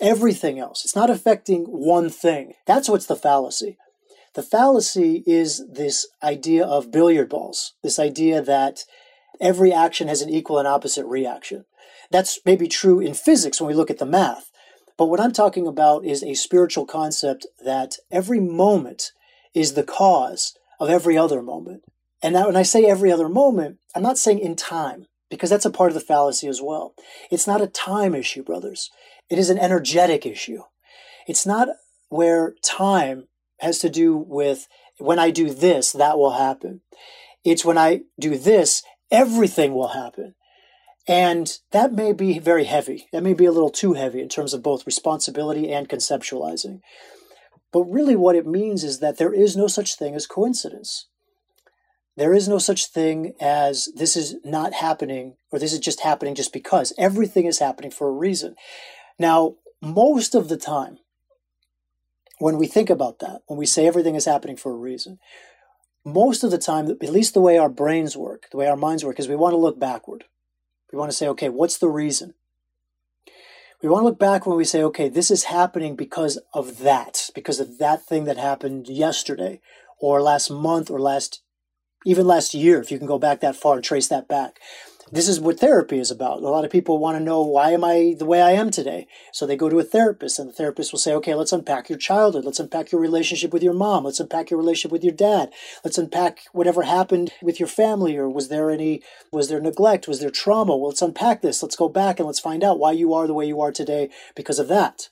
Everything 0.00 0.58
else. 0.58 0.84
It's 0.84 0.96
not 0.96 1.10
affecting 1.10 1.64
one 1.64 2.10
thing. 2.10 2.52
That's 2.66 2.88
what's 2.88 3.06
the 3.06 3.16
fallacy. 3.16 3.78
The 4.36 4.42
fallacy 4.42 5.24
is 5.26 5.64
this 5.66 6.06
idea 6.22 6.62
of 6.62 6.92
billiard 6.92 7.30
balls, 7.30 7.72
this 7.82 7.98
idea 7.98 8.42
that 8.42 8.84
every 9.40 9.72
action 9.72 10.08
has 10.08 10.20
an 10.20 10.28
equal 10.28 10.58
and 10.58 10.68
opposite 10.68 11.06
reaction. 11.06 11.64
That's 12.10 12.38
maybe 12.44 12.68
true 12.68 13.00
in 13.00 13.14
physics 13.14 13.58
when 13.58 13.68
we 13.68 13.74
look 13.74 13.90
at 13.90 13.96
the 13.96 14.04
math. 14.04 14.50
But 14.98 15.06
what 15.06 15.20
I'm 15.20 15.32
talking 15.32 15.66
about 15.66 16.04
is 16.04 16.22
a 16.22 16.34
spiritual 16.34 16.84
concept 16.84 17.46
that 17.64 17.96
every 18.10 18.38
moment 18.38 19.12
is 19.54 19.72
the 19.72 19.82
cause 19.82 20.54
of 20.78 20.90
every 20.90 21.16
other 21.16 21.40
moment. 21.40 21.84
And 22.22 22.34
now, 22.34 22.46
when 22.46 22.56
I 22.56 22.62
say 22.62 22.84
every 22.84 23.10
other 23.10 23.30
moment, 23.30 23.78
I'm 23.94 24.02
not 24.02 24.18
saying 24.18 24.40
in 24.40 24.54
time, 24.54 25.06
because 25.30 25.48
that's 25.48 25.64
a 25.64 25.70
part 25.70 25.88
of 25.90 25.94
the 25.94 26.00
fallacy 26.00 26.46
as 26.46 26.60
well. 26.60 26.92
It's 27.30 27.46
not 27.46 27.62
a 27.62 27.66
time 27.66 28.14
issue, 28.14 28.42
brothers. 28.42 28.90
It 29.30 29.38
is 29.38 29.48
an 29.48 29.58
energetic 29.58 30.26
issue. 30.26 30.64
It's 31.26 31.46
not 31.46 31.68
where 32.10 32.54
time 32.62 33.28
has 33.58 33.78
to 33.80 33.90
do 33.90 34.16
with 34.16 34.68
when 34.98 35.18
I 35.18 35.30
do 35.30 35.50
this, 35.50 35.92
that 35.92 36.18
will 36.18 36.32
happen. 36.32 36.80
It's 37.44 37.64
when 37.64 37.78
I 37.78 38.02
do 38.18 38.36
this, 38.36 38.82
everything 39.10 39.74
will 39.74 39.88
happen. 39.88 40.34
And 41.08 41.56
that 41.70 41.92
may 41.92 42.12
be 42.12 42.38
very 42.38 42.64
heavy. 42.64 43.06
That 43.12 43.22
may 43.22 43.34
be 43.34 43.44
a 43.44 43.52
little 43.52 43.70
too 43.70 43.92
heavy 43.92 44.20
in 44.20 44.28
terms 44.28 44.52
of 44.52 44.62
both 44.62 44.86
responsibility 44.86 45.72
and 45.72 45.88
conceptualizing. 45.88 46.80
But 47.72 47.84
really, 47.84 48.16
what 48.16 48.36
it 48.36 48.46
means 48.46 48.82
is 48.82 48.98
that 49.00 49.18
there 49.18 49.32
is 49.32 49.56
no 49.56 49.68
such 49.68 49.94
thing 49.94 50.14
as 50.14 50.26
coincidence. 50.26 51.06
There 52.16 52.32
is 52.32 52.48
no 52.48 52.58
such 52.58 52.86
thing 52.86 53.34
as 53.40 53.88
this 53.94 54.16
is 54.16 54.36
not 54.42 54.72
happening 54.72 55.36
or 55.52 55.58
this 55.58 55.72
is 55.72 55.80
just 55.80 56.00
happening 56.00 56.34
just 56.34 56.52
because. 56.52 56.92
Everything 56.98 57.44
is 57.44 57.58
happening 57.58 57.90
for 57.90 58.08
a 58.08 58.12
reason. 58.12 58.56
Now, 59.18 59.56
most 59.82 60.34
of 60.34 60.48
the 60.48 60.56
time, 60.56 60.98
when 62.38 62.58
we 62.58 62.66
think 62.66 62.90
about 62.90 63.18
that, 63.20 63.42
when 63.46 63.58
we 63.58 63.66
say 63.66 63.86
everything 63.86 64.14
is 64.14 64.24
happening 64.24 64.56
for 64.56 64.72
a 64.72 64.76
reason, 64.76 65.18
most 66.04 66.44
of 66.44 66.50
the 66.50 66.58
time, 66.58 66.88
at 66.90 67.10
least 67.10 67.34
the 67.34 67.40
way 67.40 67.58
our 67.58 67.68
brains 67.68 68.16
work, 68.16 68.46
the 68.50 68.56
way 68.56 68.68
our 68.68 68.76
minds 68.76 69.04
work, 69.04 69.18
is 69.18 69.28
we 69.28 69.36
want 69.36 69.52
to 69.52 69.58
look 69.58 69.78
backward. 69.78 70.24
We 70.92 70.98
want 70.98 71.10
to 71.10 71.16
say, 71.16 71.26
okay, 71.28 71.48
what's 71.48 71.78
the 71.78 71.88
reason? 71.88 72.34
We 73.82 73.88
want 73.88 74.02
to 74.02 74.06
look 74.06 74.18
back 74.18 74.46
when 74.46 74.56
we 74.56 74.64
say, 74.64 74.82
okay, 74.84 75.08
this 75.08 75.30
is 75.30 75.44
happening 75.44 75.96
because 75.96 76.38
of 76.54 76.78
that, 76.78 77.30
because 77.34 77.60
of 77.60 77.78
that 77.78 78.06
thing 78.06 78.24
that 78.24 78.38
happened 78.38 78.88
yesterday 78.88 79.60
or 79.98 80.22
last 80.22 80.50
month 80.50 80.90
or 80.90 81.00
last, 81.00 81.42
even 82.04 82.26
last 82.26 82.54
year, 82.54 82.80
if 82.80 82.90
you 82.90 82.98
can 82.98 83.06
go 83.06 83.18
back 83.18 83.40
that 83.40 83.56
far 83.56 83.74
and 83.74 83.84
trace 83.84 84.08
that 84.08 84.28
back. 84.28 84.60
This 85.12 85.28
is 85.28 85.40
what 85.40 85.60
therapy 85.60 86.00
is 86.00 86.10
about. 86.10 86.42
A 86.42 86.48
lot 86.48 86.64
of 86.64 86.72
people 86.72 86.98
want 86.98 87.16
to 87.16 87.22
know 87.22 87.40
why 87.40 87.70
am 87.70 87.84
I 87.84 88.16
the 88.18 88.24
way 88.24 88.42
I 88.42 88.50
am 88.52 88.72
today? 88.72 89.06
So 89.32 89.46
they 89.46 89.56
go 89.56 89.68
to 89.68 89.78
a 89.78 89.84
therapist 89.84 90.40
and 90.40 90.48
the 90.48 90.52
therapist 90.52 90.90
will 90.90 90.98
say, 90.98 91.14
okay, 91.14 91.32
let's 91.32 91.52
unpack 91.52 91.88
your 91.88 91.98
childhood. 91.98 92.44
Let's 92.44 92.58
unpack 92.58 92.90
your 92.90 93.00
relationship 93.00 93.52
with 93.52 93.62
your 93.62 93.72
mom. 93.72 94.02
Let's 94.02 94.18
unpack 94.18 94.50
your 94.50 94.58
relationship 94.58 94.90
with 94.90 95.04
your 95.04 95.14
dad. 95.14 95.52
Let's 95.84 95.96
unpack 95.96 96.40
whatever 96.52 96.82
happened 96.82 97.32
with 97.40 97.60
your 97.60 97.68
family 97.68 98.16
or 98.16 98.28
was 98.28 98.48
there 98.48 98.68
any, 98.68 99.00
was 99.30 99.48
there 99.48 99.60
neglect? 99.60 100.08
Was 100.08 100.18
there 100.18 100.30
trauma? 100.30 100.76
Well, 100.76 100.88
let's 100.88 101.02
unpack 101.02 101.40
this. 101.40 101.62
Let's 101.62 101.76
go 101.76 101.88
back 101.88 102.18
and 102.18 102.26
let's 102.26 102.40
find 102.40 102.64
out 102.64 102.80
why 102.80 102.90
you 102.90 103.14
are 103.14 103.28
the 103.28 103.34
way 103.34 103.46
you 103.46 103.60
are 103.60 103.70
today 103.70 104.10
because 104.34 104.58
of 104.58 104.66
that. 104.68 105.10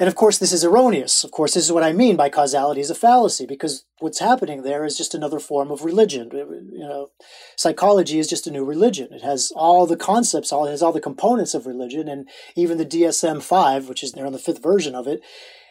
And 0.00 0.08
of 0.08 0.14
course, 0.14 0.38
this 0.38 0.54
is 0.54 0.64
erroneous. 0.64 1.24
Of 1.24 1.30
course, 1.30 1.52
this 1.52 1.66
is 1.66 1.72
what 1.72 1.84
I 1.84 1.92
mean 1.92 2.16
by 2.16 2.30
causality 2.30 2.80
is 2.80 2.88
a 2.88 2.94
fallacy, 2.94 3.44
because 3.44 3.84
what's 3.98 4.18
happening 4.18 4.62
there 4.62 4.86
is 4.86 4.96
just 4.96 5.14
another 5.14 5.38
form 5.38 5.70
of 5.70 5.84
religion. 5.84 6.30
You 6.32 6.78
know, 6.78 7.10
psychology 7.54 8.18
is 8.18 8.26
just 8.26 8.46
a 8.46 8.50
new 8.50 8.64
religion. 8.64 9.12
It 9.12 9.20
has 9.20 9.52
all 9.54 9.86
the 9.86 9.98
concepts, 9.98 10.52
all 10.52 10.64
it 10.64 10.70
has 10.70 10.82
all 10.82 10.92
the 10.92 11.02
components 11.02 11.52
of 11.52 11.66
religion, 11.66 12.08
and 12.08 12.26
even 12.56 12.78
the 12.78 12.86
DSM 12.86 13.42
five, 13.42 13.90
which 13.90 14.02
is 14.02 14.12
they're 14.12 14.24
on 14.24 14.32
the 14.32 14.38
fifth 14.38 14.62
version 14.62 14.94
of 14.94 15.06
it, 15.06 15.20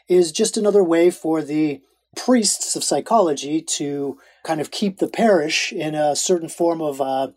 is 0.07 0.31
just 0.31 0.57
another 0.57 0.83
way 0.83 1.09
for 1.09 1.41
the 1.41 1.81
priests 2.15 2.75
of 2.75 2.83
psychology 2.83 3.61
to 3.61 4.19
kind 4.43 4.61
of 4.61 4.69
keep 4.69 4.99
the 4.99 5.07
parish 5.07 5.73
in 5.73 5.95
a 5.95 6.15
certain 6.15 6.49
form 6.49 6.83
of 6.83 7.01
uh, 7.01 7.29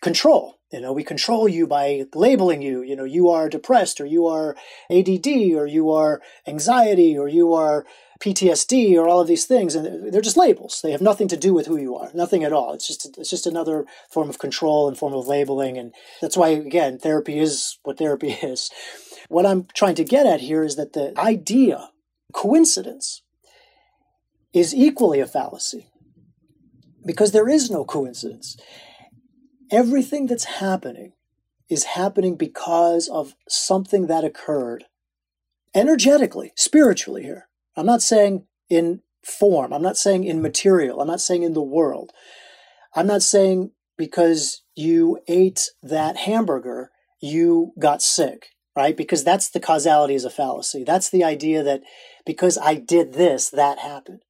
control. 0.00 0.58
You 0.74 0.80
know, 0.80 0.92
we 0.92 1.04
control 1.04 1.48
you 1.48 1.68
by 1.68 2.04
labeling 2.16 2.60
you. 2.60 2.82
You 2.82 2.96
know, 2.96 3.04
you 3.04 3.28
are 3.28 3.48
depressed 3.48 4.00
or 4.00 4.06
you 4.06 4.26
are 4.26 4.56
ADD 4.90 5.28
or 5.54 5.68
you 5.68 5.92
are 5.92 6.20
anxiety 6.48 7.16
or 7.16 7.28
you 7.28 7.54
are 7.54 7.86
PTSD 8.20 8.96
or 8.96 9.06
all 9.06 9.20
of 9.20 9.28
these 9.28 9.44
things. 9.44 9.76
And 9.76 10.12
they're 10.12 10.20
just 10.20 10.36
labels. 10.36 10.80
They 10.82 10.90
have 10.90 11.00
nothing 11.00 11.28
to 11.28 11.36
do 11.36 11.54
with 11.54 11.66
who 11.66 11.76
you 11.76 11.94
are, 11.94 12.10
nothing 12.12 12.42
at 12.42 12.52
all. 12.52 12.72
It's 12.72 12.88
just, 12.88 13.16
it's 13.16 13.30
just 13.30 13.46
another 13.46 13.86
form 14.10 14.28
of 14.28 14.40
control 14.40 14.88
and 14.88 14.98
form 14.98 15.14
of 15.14 15.28
labeling. 15.28 15.78
And 15.78 15.94
that's 16.20 16.36
why, 16.36 16.48
again, 16.48 16.98
therapy 16.98 17.38
is 17.38 17.78
what 17.84 17.98
therapy 17.98 18.30
is. 18.42 18.68
What 19.28 19.46
I'm 19.46 19.68
trying 19.74 19.94
to 19.94 20.04
get 20.04 20.26
at 20.26 20.40
here 20.40 20.64
is 20.64 20.74
that 20.74 20.92
the 20.92 21.16
idea, 21.16 21.90
coincidence, 22.32 23.22
is 24.52 24.74
equally 24.74 25.20
a 25.20 25.26
fallacy 25.26 25.86
because 27.06 27.30
there 27.30 27.48
is 27.48 27.70
no 27.70 27.84
coincidence 27.84 28.56
everything 29.70 30.26
that's 30.26 30.44
happening 30.44 31.12
is 31.68 31.84
happening 31.84 32.36
because 32.36 33.08
of 33.08 33.34
something 33.48 34.06
that 34.06 34.24
occurred 34.24 34.84
energetically, 35.74 36.52
spiritually 36.54 37.22
here. 37.22 37.48
I'm 37.76 37.86
not 37.86 38.02
saying 38.02 38.46
in 38.68 39.00
form, 39.24 39.72
I'm 39.72 39.82
not 39.82 39.96
saying 39.96 40.24
in 40.24 40.42
material, 40.42 41.00
I'm 41.00 41.08
not 41.08 41.20
saying 41.20 41.42
in 41.42 41.54
the 41.54 41.62
world. 41.62 42.12
I'm 42.94 43.06
not 43.06 43.22
saying 43.22 43.72
because 43.96 44.62
you 44.76 45.18
ate 45.26 45.70
that 45.82 46.16
hamburger, 46.16 46.90
you 47.20 47.72
got 47.78 48.02
sick, 48.02 48.48
right? 48.76 48.96
Because 48.96 49.24
that's 49.24 49.48
the 49.48 49.60
causality 49.60 50.14
is 50.14 50.24
a 50.24 50.30
fallacy. 50.30 50.84
That's 50.84 51.10
the 51.10 51.24
idea 51.24 51.62
that 51.62 51.82
because 52.26 52.58
I 52.58 52.74
did 52.74 53.14
this, 53.14 53.50
that 53.50 53.78
happened. 53.78 54.20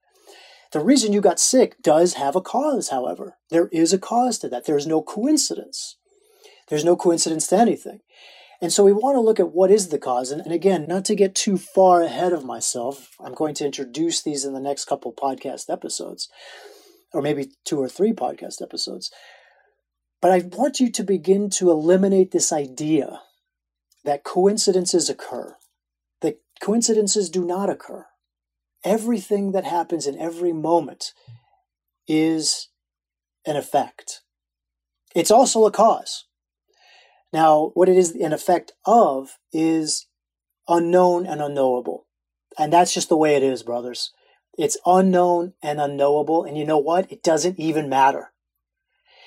The 0.75 0.81
reason 0.81 1.13
you 1.13 1.21
got 1.21 1.39
sick 1.39 1.81
does 1.81 2.15
have 2.15 2.35
a 2.35 2.41
cause, 2.41 2.89
however. 2.89 3.37
There 3.49 3.69
is 3.69 3.93
a 3.93 3.99
cause 3.99 4.41
to 4.41 4.49
that. 4.49 4.67
There's 4.67 4.89
no 4.89 5.03
coincidence. 5.03 5.99
There's 6.69 6.85
no 6.85 6.97
coincidence 6.97 7.47
to 7.47 7.59
anything. 7.59 8.01
And 8.61 8.73
so 8.73 8.83
we 8.83 8.93
want 8.93 9.15
to 9.15 9.21
look 9.21 9.39
at 9.39 9.53
what 9.53 9.71
is 9.71 9.91
the 9.91 10.01
cause. 10.01 10.33
And, 10.33 10.41
and, 10.41 10.53
again, 10.53 10.87
not 10.89 11.05
to 11.05 11.15
get 11.15 11.37
too 11.37 11.59
far 11.59 12.03
ahead 12.03 12.33
of 12.33 12.45
myself, 12.45 13.11
I'm 13.25 13.35
going 13.35 13.55
to 13.55 13.65
introduce 13.65 14.21
these 14.21 14.45
in 14.45 14.53
the 14.53 14.59
next 14.59 14.87
couple 14.87 15.13
podcast 15.13 15.71
episodes, 15.73 16.29
or 17.13 17.23
maybe 17.23 17.53
two 17.65 17.81
or 17.81 17.89
three 17.89 18.13
podcast 18.13 18.61
episodes. 18.61 19.13
But 20.21 20.33
I 20.33 20.39
want 20.41 20.81
you 20.81 20.91
to 20.91 21.05
begin 21.05 21.51
to 21.51 21.71
eliminate 21.71 22.33
this 22.33 22.53
idea 22.53 23.21
that 24.03 24.25
coincidences 24.25 25.09
occur, 25.09 25.55
that 26.21 26.41
coincidences 26.61 27.31
do 27.31 27.45
not 27.45 27.71
occur 27.71 28.07
everything 28.85 29.53
that 29.53 29.65
happens 29.65 30.07
in 30.07 30.19
every 30.19 30.53
moment 30.53 31.13
is 32.07 32.69
an 33.47 33.57
effect. 33.57 34.21
It's 35.15 35.31
also 35.31 35.65
a 35.65 35.71
cause. 35.71 36.25
Now, 37.33 37.73
what 37.75 37.89
it 37.89 37.97
is 37.97 38.15
an 38.15 38.33
effect 38.33 38.73
of 38.85 39.39
is 39.53 40.07
unknown 40.69 41.27
and 41.27 41.41
unknowable. 41.41 42.07
And 42.59 42.73
that's 42.73 42.95
just 42.95 43.09
the 43.09 43.17
way 43.17 43.35
it 43.35 43.43
is, 43.43 43.63
brothers. 43.63 44.13
It's 44.57 44.77
unknown 44.87 45.55
and 45.63 45.81
unknowable. 45.81 46.45
And 46.45 46.57
you 46.57 46.65
know 46.65 46.79
what? 46.79 47.11
It 47.11 47.23
doesn't 47.23 47.59
even 47.59 47.89
matter. 47.89 48.33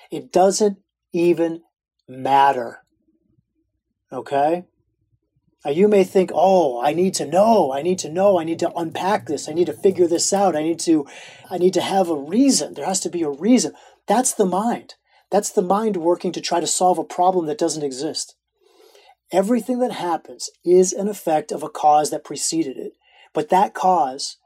It 0.10 0.32
doesn't 0.32 0.78
even 1.12 1.64
matter. 2.08 2.80
Okay? 4.12 4.66
Now 5.66 5.72
you 5.72 5.88
may 5.88 6.04
think, 6.04 6.32
oh, 6.34 6.82
I 6.82 6.94
need 6.94 7.14
to 7.16 7.26
know, 7.26 7.74
I 7.74 7.82
need 7.82 8.00
to 8.00 8.10
know, 8.10 8.40
I 8.40 8.44
need 8.44 8.60
to 8.60 8.72
unpack 8.74 9.26
this, 9.26 9.50
I 9.50 9.54
need 9.54 9.66
to 9.66 9.74
figure 9.74 10.08
this 10.08 10.32
out, 10.32 10.56
I 10.56 10.64
need 10.64 10.80
to 10.82 11.06
I 11.50 11.58
need 11.58 11.74
to 11.74 11.82
have 11.82 12.10
a 12.10 12.16
reason. 12.16 12.74
There 12.74 12.86
has 12.86 13.00
to 13.02 13.10
be 13.10 13.24
a 13.24 13.30
reason. 13.30 13.74
That's 14.08 14.34
the 14.34 14.46
mind. 14.46 14.96
That's 15.30 15.50
the 15.50 15.62
mind 15.62 15.98
working 15.98 16.32
to 16.34 16.42
try 16.42 16.60
to 16.60 16.68
solve 16.68 16.98
a 16.98 17.04
problem 17.04 17.48
that 17.48 17.58
doesn't 17.58 17.84
exist. 17.84 18.36
Everything 19.32 19.80
that 19.80 19.92
happens 19.92 20.50
is 20.64 20.94
an 20.94 21.10
effect 21.10 21.52
of 21.52 21.64
a 21.64 21.70
cause 21.70 22.12
that 22.12 22.24
preceded 22.24 22.78
it. 22.78 22.94
But 23.34 23.50
that 23.50 23.74
cause 23.74 24.38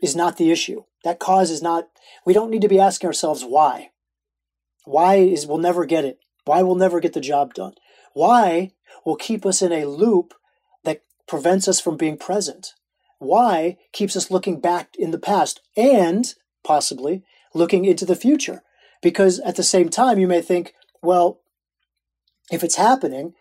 is 0.00 0.14
not 0.14 0.36
the 0.36 0.50
issue. 0.50 0.82
That 1.04 1.18
cause 1.18 1.50
is 1.50 1.62
not, 1.62 1.88
we 2.26 2.34
don't 2.34 2.50
need 2.50 2.62
to 2.62 2.68
be 2.68 2.78
asking 2.78 3.06
ourselves 3.06 3.42
why. 3.42 3.90
Why 4.84 5.14
is, 5.16 5.46
we'll 5.46 5.58
never 5.58 5.86
get 5.86 6.04
it. 6.04 6.18
Why 6.44 6.62
we'll 6.62 6.74
never 6.74 7.00
get 7.00 7.14
the 7.14 7.20
job 7.20 7.54
done. 7.54 7.74
Why 8.14 8.72
will 9.04 9.16
keep 9.16 9.44
us 9.44 9.62
in 9.62 9.72
a 9.72 9.86
loop 9.86 10.34
that 10.84 11.02
prevents 11.26 11.68
us 11.68 11.80
from 11.80 11.96
being 11.96 12.16
present. 12.16 12.74
Why 13.18 13.78
keeps 13.92 14.16
us 14.16 14.30
looking 14.30 14.60
back 14.60 14.94
in 14.98 15.10
the 15.10 15.18
past 15.18 15.60
and 15.76 16.32
possibly 16.64 17.24
looking 17.54 17.84
into 17.84 18.04
the 18.04 18.16
future. 18.16 18.62
Because 19.00 19.40
at 19.40 19.56
the 19.56 19.62
same 19.62 19.88
time, 19.88 20.18
you 20.18 20.28
may 20.28 20.40
think, 20.40 20.74
well, 21.02 21.40
if 22.50 22.62
it's 22.62 22.76
happening, 22.76 23.34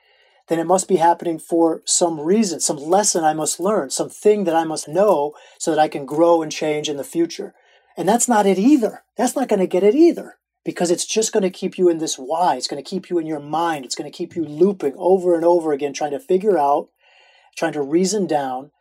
then 0.48 0.60
it 0.60 0.68
must 0.68 0.88
be 0.88 0.98
happening 0.98 1.40
for 1.40 1.82
some 1.86 2.20
reason, 2.20 2.60
some 2.60 2.78
lesson 2.78 3.24
I 3.24 3.34
must 3.34 3.60
learn, 3.60 3.90
something 3.90 4.44
that 4.46 4.56
I 4.56 4.64
must 4.64 4.88
know 4.88 5.34
so 5.60 5.72
that 5.72 5.80
I 5.80 5.88
can 5.88 6.06
grow 6.06 6.42
and 6.42 6.52
change 6.52 6.90
in 6.90 6.98
the 6.98 7.04
future. 7.04 7.54
And 7.96 8.10
that's 8.10 8.28
not 8.28 8.46
it 8.46 8.58
either. 8.58 9.04
That's 9.18 9.36
not 9.36 9.48
going 9.48 9.60
to 9.60 9.68
get 9.68 9.84
it 9.84 9.96
either 9.96 10.38
because 10.64 10.92
it's 10.92 11.06
just 11.06 11.32
going 11.32 11.44
to 11.44 11.50
keep 11.50 11.78
you 11.78 11.90
in 11.90 11.98
this 11.98 12.16
why. 12.16 12.56
It's 12.56 12.68
going 12.68 12.82
to 12.82 12.90
keep 12.90 13.10
you 13.10 13.18
in 13.18 13.26
your 13.26 13.40
mind. 13.40 13.86
It's 13.86 13.96
going 13.96 14.10
to 14.10 14.16
keep 14.16 14.36
you 14.36 14.44
looping 14.44 14.94
over 14.98 15.36
and 15.36 15.44
over 15.44 15.74
again, 15.74 15.94
trying 15.94 16.12
to 16.12 16.20
figure 16.20 16.58
out, 16.58 16.90
trying 17.58 17.74
to 17.74 17.82
reason 17.82 18.28
down, 18.28 18.72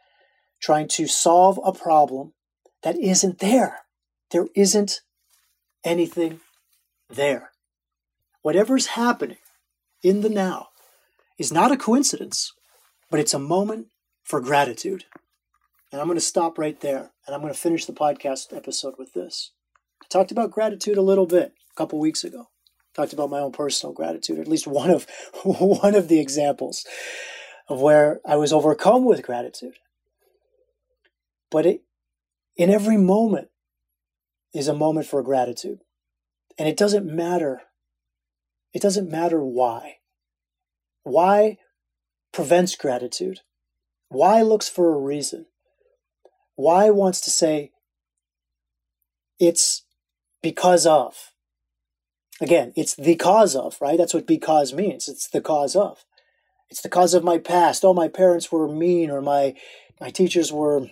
trying 0.61 0.89
to 0.89 1.07
solve 1.07 1.59
a 1.65 1.73
problem 1.73 2.35
that 2.83 2.99
isn't 2.99 3.39
there. 3.39 3.81
There 4.31 4.47
isn't 4.55 5.01
anything 5.85 6.41
there. 7.09 7.51
Whatever's 8.43 8.89
happening 8.89 9.39
in 10.03 10.21
the 10.21 10.31
now 10.31 10.69
is 11.39 11.53
not 11.53 11.73
a 11.73 11.77
coincidence, 11.77 12.53
but 13.11 13.21
it's 13.21 13.35
a 13.35 13.39
moment 13.39 13.89
for 14.23 14.41
gratitude. 14.41 15.05
And 15.91 16.01
I'm 16.01 16.07
going 16.07 16.17
to 16.17 16.25
stop 16.25 16.59
right 16.59 16.79
there 16.81 17.11
and 17.27 17.35
I'm 17.35 17.41
going 17.41 17.53
to 17.53 17.59
finish 17.59 17.85
the 17.85 17.93
podcast 17.93 18.57
episode 18.57 18.95
with 18.99 19.13
this. 19.13 19.53
I 20.03 20.07
talked 20.09 20.31
about 20.31 20.51
gratitude 20.51 20.97
a 20.97 21.03
little 21.03 21.27
bit 21.27 21.53
couple 21.81 21.99
weeks 21.99 22.25
ago. 22.25 22.51
Talked 22.95 23.15
about 23.15 23.31
my 23.31 23.39
own 23.39 23.53
personal 23.53 23.95
gratitude, 23.95 24.39
or 24.39 24.43
at 24.43 24.49
least 24.49 24.67
one 24.67 24.91
of 24.91 25.07
one 25.45 25.95
of 25.95 26.09
the 26.09 26.21
examples 26.21 26.85
of 27.69 27.81
where 27.81 28.21
I 28.27 28.37
was 28.37 28.53
overcome 28.53 29.07
with 29.07 29.23
gratitude. 29.23 29.75
But 31.51 31.65
it, 31.65 31.83
in 32.57 32.69
every 32.69 32.99
moment 32.99 33.49
is 34.53 34.69
a 34.69 34.75
moment 34.75 35.07
for 35.07 35.23
gratitude. 35.23 35.79
And 36.59 36.69
it 36.69 36.77
doesn't 36.77 37.07
matter. 37.07 37.63
It 38.75 38.83
doesn't 38.83 39.11
matter 39.11 39.43
why. 39.43 39.97
Why 41.03 41.57
prevents 42.33 42.77
gratitude? 42.77 43.41
Why 44.09 44.43
looks 44.43 44.69
for 44.69 44.93
a 44.93 44.99
reason? 44.99 45.47
Why 46.57 46.91
wants 46.91 47.23
to 47.23 47.31
say 47.31 47.71
it's 49.39 49.85
because 50.43 50.85
of? 50.85 51.31
Again, 52.41 52.73
it's 52.75 52.95
the 52.95 53.17
cause 53.17 53.55
of, 53.55 53.77
right? 53.81 53.99
That's 53.99 54.15
what 54.15 54.27
because 54.27 54.73
means. 54.73 55.09
It's 55.09 55.29
the 55.29 55.43
cause 55.43 55.77
of. 55.77 56.05
It's 56.71 56.81
the 56.81 56.89
cause 56.89 57.15
of 57.15 57.25
my 57.25 57.39
past. 57.39 57.85
Oh, 57.85 57.93
my 57.93 58.09
parents 58.09 58.51
were 58.51 58.69
mean, 58.69 59.11
or 59.11 59.21
my 59.21 59.55
my 60.01 60.11
teachers 60.11 60.53
were 60.53 60.87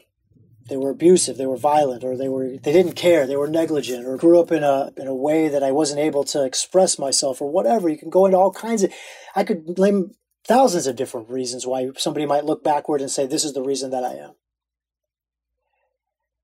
they 0.69 0.77
were 0.77 0.91
abusive, 0.91 1.39
they 1.39 1.47
were 1.47 1.57
violent, 1.57 2.05
or 2.05 2.17
they 2.17 2.29
were 2.29 2.59
they 2.63 2.73
didn't 2.73 2.93
care, 2.93 3.27
they 3.27 3.37
were 3.37 3.49
negligent, 3.49 4.07
or 4.07 4.17
grew 4.17 4.39
up 4.39 4.53
in 4.53 4.63
a 4.63 4.91
in 4.97 5.07
a 5.07 5.15
way 5.15 5.49
that 5.49 5.63
I 5.63 5.73
wasn't 5.73 6.01
able 6.01 6.25
to 6.25 6.45
express 6.45 6.99
myself, 6.99 7.41
or 7.41 7.51
whatever. 7.51 7.89
You 7.89 7.97
can 7.97 8.11
go 8.11 8.27
into 8.27 8.37
all 8.39 8.53
kinds 8.53 8.83
of. 8.83 8.93
I 9.35 9.45
could 9.45 9.79
name 9.79 10.15
thousands 10.45 10.87
of 10.87 10.97
different 10.97 11.31
reasons 11.31 11.67
why 11.67 11.91
somebody 11.97 12.27
might 12.27 12.45
look 12.45 12.63
backward 12.63 13.01
and 13.01 13.11
say, 13.11 13.27
"This 13.27 13.45
is 13.45 13.55
the 13.55 13.63
reason 13.63 13.91
that 13.91 14.05
I 14.05 14.15
am." 14.15 14.35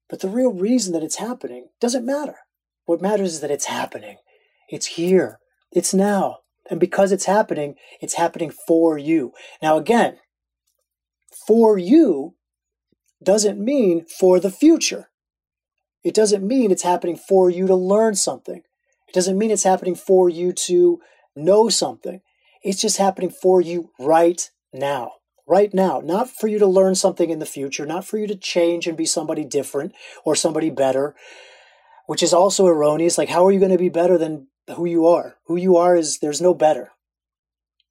But 0.09 0.21
the 0.21 0.29
real 0.29 0.53
reason 0.53 0.93
that 0.93 1.03
it's 1.03 1.17
happening 1.17 1.69
doesn't 1.81 2.07
matter. 2.07 2.38
What 2.87 3.03
matters 3.03 3.35
is 3.35 3.40
that 3.40 3.51
it's 3.51 3.64
happening. 3.67 4.19
It's 4.68 4.87
here. 4.87 5.38
It's 5.72 5.94
now. 5.94 6.38
And 6.70 6.81
because 6.81 7.12
it's 7.12 7.27
happening, 7.27 7.74
it's 8.00 8.14
happening 8.14 8.50
for 8.50 8.96
you. 8.96 9.33
Now, 9.62 9.77
again, 9.77 10.18
for 11.46 11.77
you 11.77 12.35
doesn't 13.22 13.62
mean 13.62 14.07
for 14.07 14.40
the 14.40 14.50
future. 14.50 15.11
It 16.03 16.14
doesn't 16.14 16.46
mean 16.46 16.70
it's 16.70 16.83
happening 16.83 17.16
for 17.16 17.50
you 17.50 17.66
to 17.66 17.74
learn 17.74 18.14
something. 18.14 18.62
It 19.09 19.14
doesn't 19.14 19.38
mean 19.38 19.50
it's 19.50 19.64
happening 19.64 19.94
for 19.94 20.29
you 20.29 20.53
to 20.53 21.00
know 21.35 21.68
something. 21.68 22.20
It's 22.62 22.81
just 22.81 22.98
happening 22.98 23.31
for 23.31 23.61
you 23.61 23.90
right 23.98 24.50
now. 24.72 25.12
Right 25.46 25.72
now. 25.74 26.00
Not 26.03 26.31
for 26.31 26.48
you 26.48 26.59
to 26.59 26.66
learn 26.66 26.94
something 26.94 27.31
in 27.31 27.38
the 27.38 27.46
future, 27.46 27.85
not 27.85 28.07
for 28.07 28.18
you 28.18 28.27
to 28.27 28.37
change 28.37 28.87
and 28.87 28.96
be 28.96 29.07
somebody 29.07 29.44
different 29.44 29.94
or 30.24 30.35
somebody 30.35 30.70
better, 30.70 31.14
which 32.07 32.22
is 32.22 32.33
also 32.33 32.66
erroneous. 32.66 33.18
Like, 33.18 33.29
how 33.29 33.46
are 33.46 33.53
you 33.53 33.59
going 33.59 33.70
to 33.72 33.79
be 33.79 33.90
better 33.90 34.16
than 34.16 34.48
who 34.72 34.87
you 34.87 35.07
are. 35.07 35.37
Who 35.46 35.57
you 35.57 35.77
are 35.77 35.96
is 35.96 36.18
there's 36.18 36.40
no 36.40 36.55
better. 36.55 36.92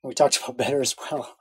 We 0.02 0.14
talked 0.14 0.38
about 0.44 0.58
better 0.58 0.82
as 0.82 0.96
well. 1.00 1.36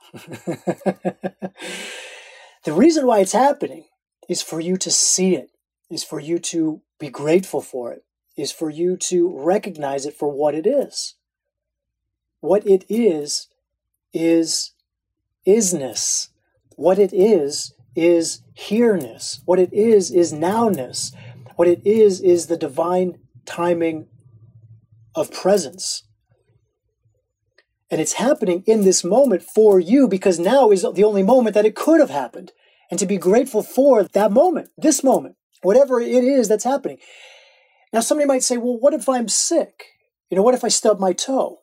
the 2.63 2.73
reason 2.73 3.05
why 3.05 3.19
it's 3.19 3.33
happening 3.33 3.85
is 4.29 4.41
for 4.41 4.59
you 4.59 4.77
to 4.77 4.91
see 4.91 5.35
it, 5.35 5.51
is 5.89 6.03
for 6.03 6.19
you 6.19 6.39
to 6.39 6.81
be 6.99 7.09
grateful 7.09 7.61
for 7.61 7.91
it, 7.91 8.05
is 8.37 8.51
for 8.51 8.69
you 8.69 8.95
to 8.97 9.29
recognize 9.29 10.05
it 10.05 10.15
for 10.15 10.29
what 10.29 10.55
it 10.55 10.65
is. 10.65 11.15
What 12.39 12.65
it 12.65 12.85
is, 12.89 13.47
is 14.13 14.71
isness. 15.47 16.29
What 16.75 16.99
it 16.99 17.13
is, 17.13 17.73
is 17.95 18.41
here-ness. 18.53 19.41
What 19.45 19.59
it 19.59 19.71
is, 19.73 20.11
is 20.11 20.33
nowness. 20.33 21.13
What 21.55 21.67
it 21.67 21.81
is, 21.85 22.21
is 22.21 22.47
the 22.47 22.57
divine 22.57 23.19
timing 23.45 24.07
of 25.15 25.31
presence. 25.31 26.03
And 27.89 28.01
it's 28.01 28.13
happening 28.13 28.63
in 28.65 28.83
this 28.83 29.03
moment 29.03 29.43
for 29.43 29.79
you 29.79 30.07
because 30.07 30.39
now 30.39 30.71
is 30.71 30.85
the 30.95 31.03
only 31.03 31.23
moment 31.23 31.53
that 31.53 31.65
it 31.65 31.75
could 31.75 31.99
have 31.99 32.09
happened. 32.09 32.51
And 32.89 32.99
to 32.99 33.05
be 33.05 33.17
grateful 33.17 33.63
for 33.63 34.03
that 34.03 34.31
moment, 34.31 34.69
this 34.77 35.03
moment, 35.03 35.35
whatever 35.61 35.99
it 35.99 36.23
is 36.23 36.47
that's 36.47 36.63
happening. 36.63 36.97
Now, 37.91 37.99
somebody 37.99 38.27
might 38.27 38.43
say, 38.43 38.57
well, 38.57 38.79
what 38.79 38.93
if 38.93 39.07
I'm 39.07 39.27
sick? 39.27 39.85
You 40.29 40.37
know, 40.37 40.43
what 40.43 40.55
if 40.55 40.63
I 40.63 40.69
stub 40.69 40.99
my 40.99 41.13
toe? 41.13 41.59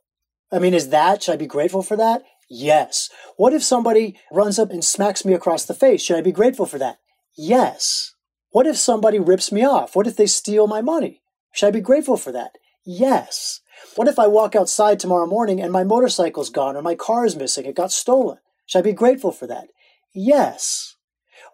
I 0.53 0.59
mean, 0.59 0.75
is 0.75 0.91
that, 0.91 1.23
should 1.23 1.33
I 1.33 1.37
be 1.37 1.47
grateful 1.47 1.83
for 1.83 1.97
that? 1.97 2.23
Yes. 2.49 3.11
What 3.37 3.53
if 3.53 3.63
somebody 3.63 4.19
runs 4.33 4.59
up 4.59 4.71
and 4.71 4.85
smacks 4.85 5.25
me 5.25 5.35
across 5.35 5.65
the 5.65 5.75
face? 5.75 6.03
Should 6.03 6.17
I 6.17 6.23
be 6.23 6.33
grateful 6.33 6.67
for 6.67 6.79
that? 6.79 6.99
Yes. 7.37 8.15
What 8.51 8.67
if 8.67 8.77
somebody 8.77 9.19
rips 9.19 9.53
me 9.53 9.65
off? 9.65 9.95
What 9.95 10.07
if 10.07 10.17
they 10.17 10.27
steal 10.27 10.67
my 10.67 10.81
money? 10.81 11.23
Should 11.53 11.67
I 11.67 11.71
be 11.73 11.81
grateful 11.81 12.17
for 12.17 12.33
that? 12.33 12.53
Yes. 12.85 13.61
What 13.97 14.09
if 14.09 14.19
I 14.19 14.27
walk 14.27 14.55
outside 14.57 14.99
tomorrow 15.01 15.27
morning 15.27 15.61
and 15.61 15.73
my 15.73 15.85
motorcycle's 15.85 16.51
gone 16.51 16.77
or 16.77 16.83
my 16.83 16.95
car 16.95 17.25
is 17.25 17.37
missing? 17.37 17.67
It 17.67 17.75
got 17.75 17.93
stolen. 17.93 18.39
Should 18.67 18.79
I 18.79 18.83
be 18.83 18.93
grateful 18.93 19.33
for 19.33 19.47
that? 19.47 19.69
Yes. 20.15 20.97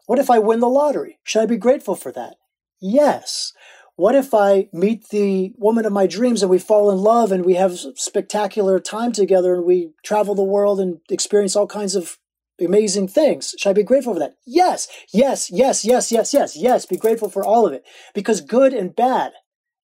What 0.06 0.18
if 0.18 0.30
I 0.30 0.38
win 0.38 0.60
the 0.60 0.68
lottery? 0.68 1.18
Should 1.24 1.42
I 1.42 1.46
be 1.46 1.56
grateful 1.56 1.94
for 1.94 2.12
that? 2.12 2.36
Yes. 2.80 3.52
What 3.96 4.14
if 4.14 4.34
I 4.34 4.68
meet 4.72 5.08
the 5.08 5.52
woman 5.56 5.86
of 5.86 5.92
my 5.92 6.06
dreams 6.06 6.42
and 6.42 6.50
we 6.50 6.58
fall 6.58 6.90
in 6.90 6.98
love 6.98 7.32
and 7.32 7.44
we 7.44 7.54
have 7.54 7.78
spectacular 7.94 8.78
time 8.78 9.12
together 9.12 9.54
and 9.54 9.64
we 9.64 9.92
travel 10.04 10.34
the 10.34 10.42
world 10.42 10.80
and 10.80 10.98
experience 11.10 11.56
all 11.56 11.66
kinds 11.66 11.94
of 11.96 12.18
amazing 12.60 13.08
things? 13.08 13.54
Should 13.58 13.70
I 13.70 13.72
be 13.72 13.82
grateful 13.82 14.12
for 14.12 14.20
that? 14.20 14.34
Yes, 14.46 14.86
yes, 15.12 15.50
yes, 15.50 15.84
yes, 15.84 16.12
yes, 16.12 16.34
yes, 16.34 16.56
yes. 16.56 16.86
Be 16.86 16.98
grateful 16.98 17.30
for 17.30 17.44
all 17.44 17.66
of 17.66 17.72
it 17.72 17.84
because 18.14 18.42
good 18.42 18.74
and 18.74 18.94
bad 18.94 19.32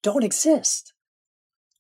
don't 0.03 0.25
exist 0.25 0.92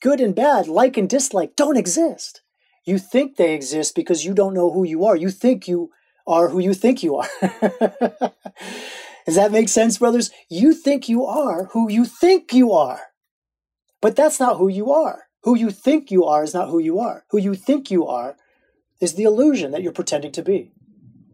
good 0.02 0.20
and 0.20 0.34
bad, 0.34 0.68
like 0.68 0.98
and 0.98 1.08
dislike, 1.08 1.56
don't 1.56 1.78
exist. 1.78 2.42
You 2.84 2.98
think 2.98 3.36
they 3.36 3.54
exist 3.54 3.94
because 3.94 4.24
you 4.24 4.34
don't 4.34 4.54
know 4.54 4.70
who 4.70 4.84
you 4.84 5.04
are. 5.04 5.16
You 5.16 5.30
think 5.30 5.68
you 5.68 5.90
are 6.26 6.48
who 6.48 6.58
you 6.58 6.74
think 6.74 7.02
you 7.02 7.16
are. 7.16 7.28
Does 9.24 9.36
that 9.36 9.52
make 9.52 9.68
sense, 9.68 9.98
brothers? 9.98 10.30
You 10.50 10.74
think 10.74 11.08
you 11.08 11.24
are 11.24 11.66
who 11.72 11.90
you 11.90 12.04
think 12.04 12.52
you 12.52 12.72
are. 12.72 13.00
But 14.00 14.16
that's 14.16 14.40
not 14.40 14.58
who 14.58 14.68
you 14.68 14.92
are. 14.92 15.28
Who 15.44 15.56
you 15.56 15.70
think 15.70 16.10
you 16.10 16.24
are 16.24 16.42
is 16.42 16.54
not 16.54 16.68
who 16.68 16.80
you 16.80 16.98
are. 16.98 17.24
Who 17.30 17.38
you 17.38 17.54
think 17.54 17.90
you 17.90 18.06
are 18.06 18.36
is 19.00 19.14
the 19.14 19.22
illusion 19.22 19.70
that 19.70 19.82
you're 19.82 19.92
pretending 19.92 20.32
to 20.32 20.42
be. 20.42 20.72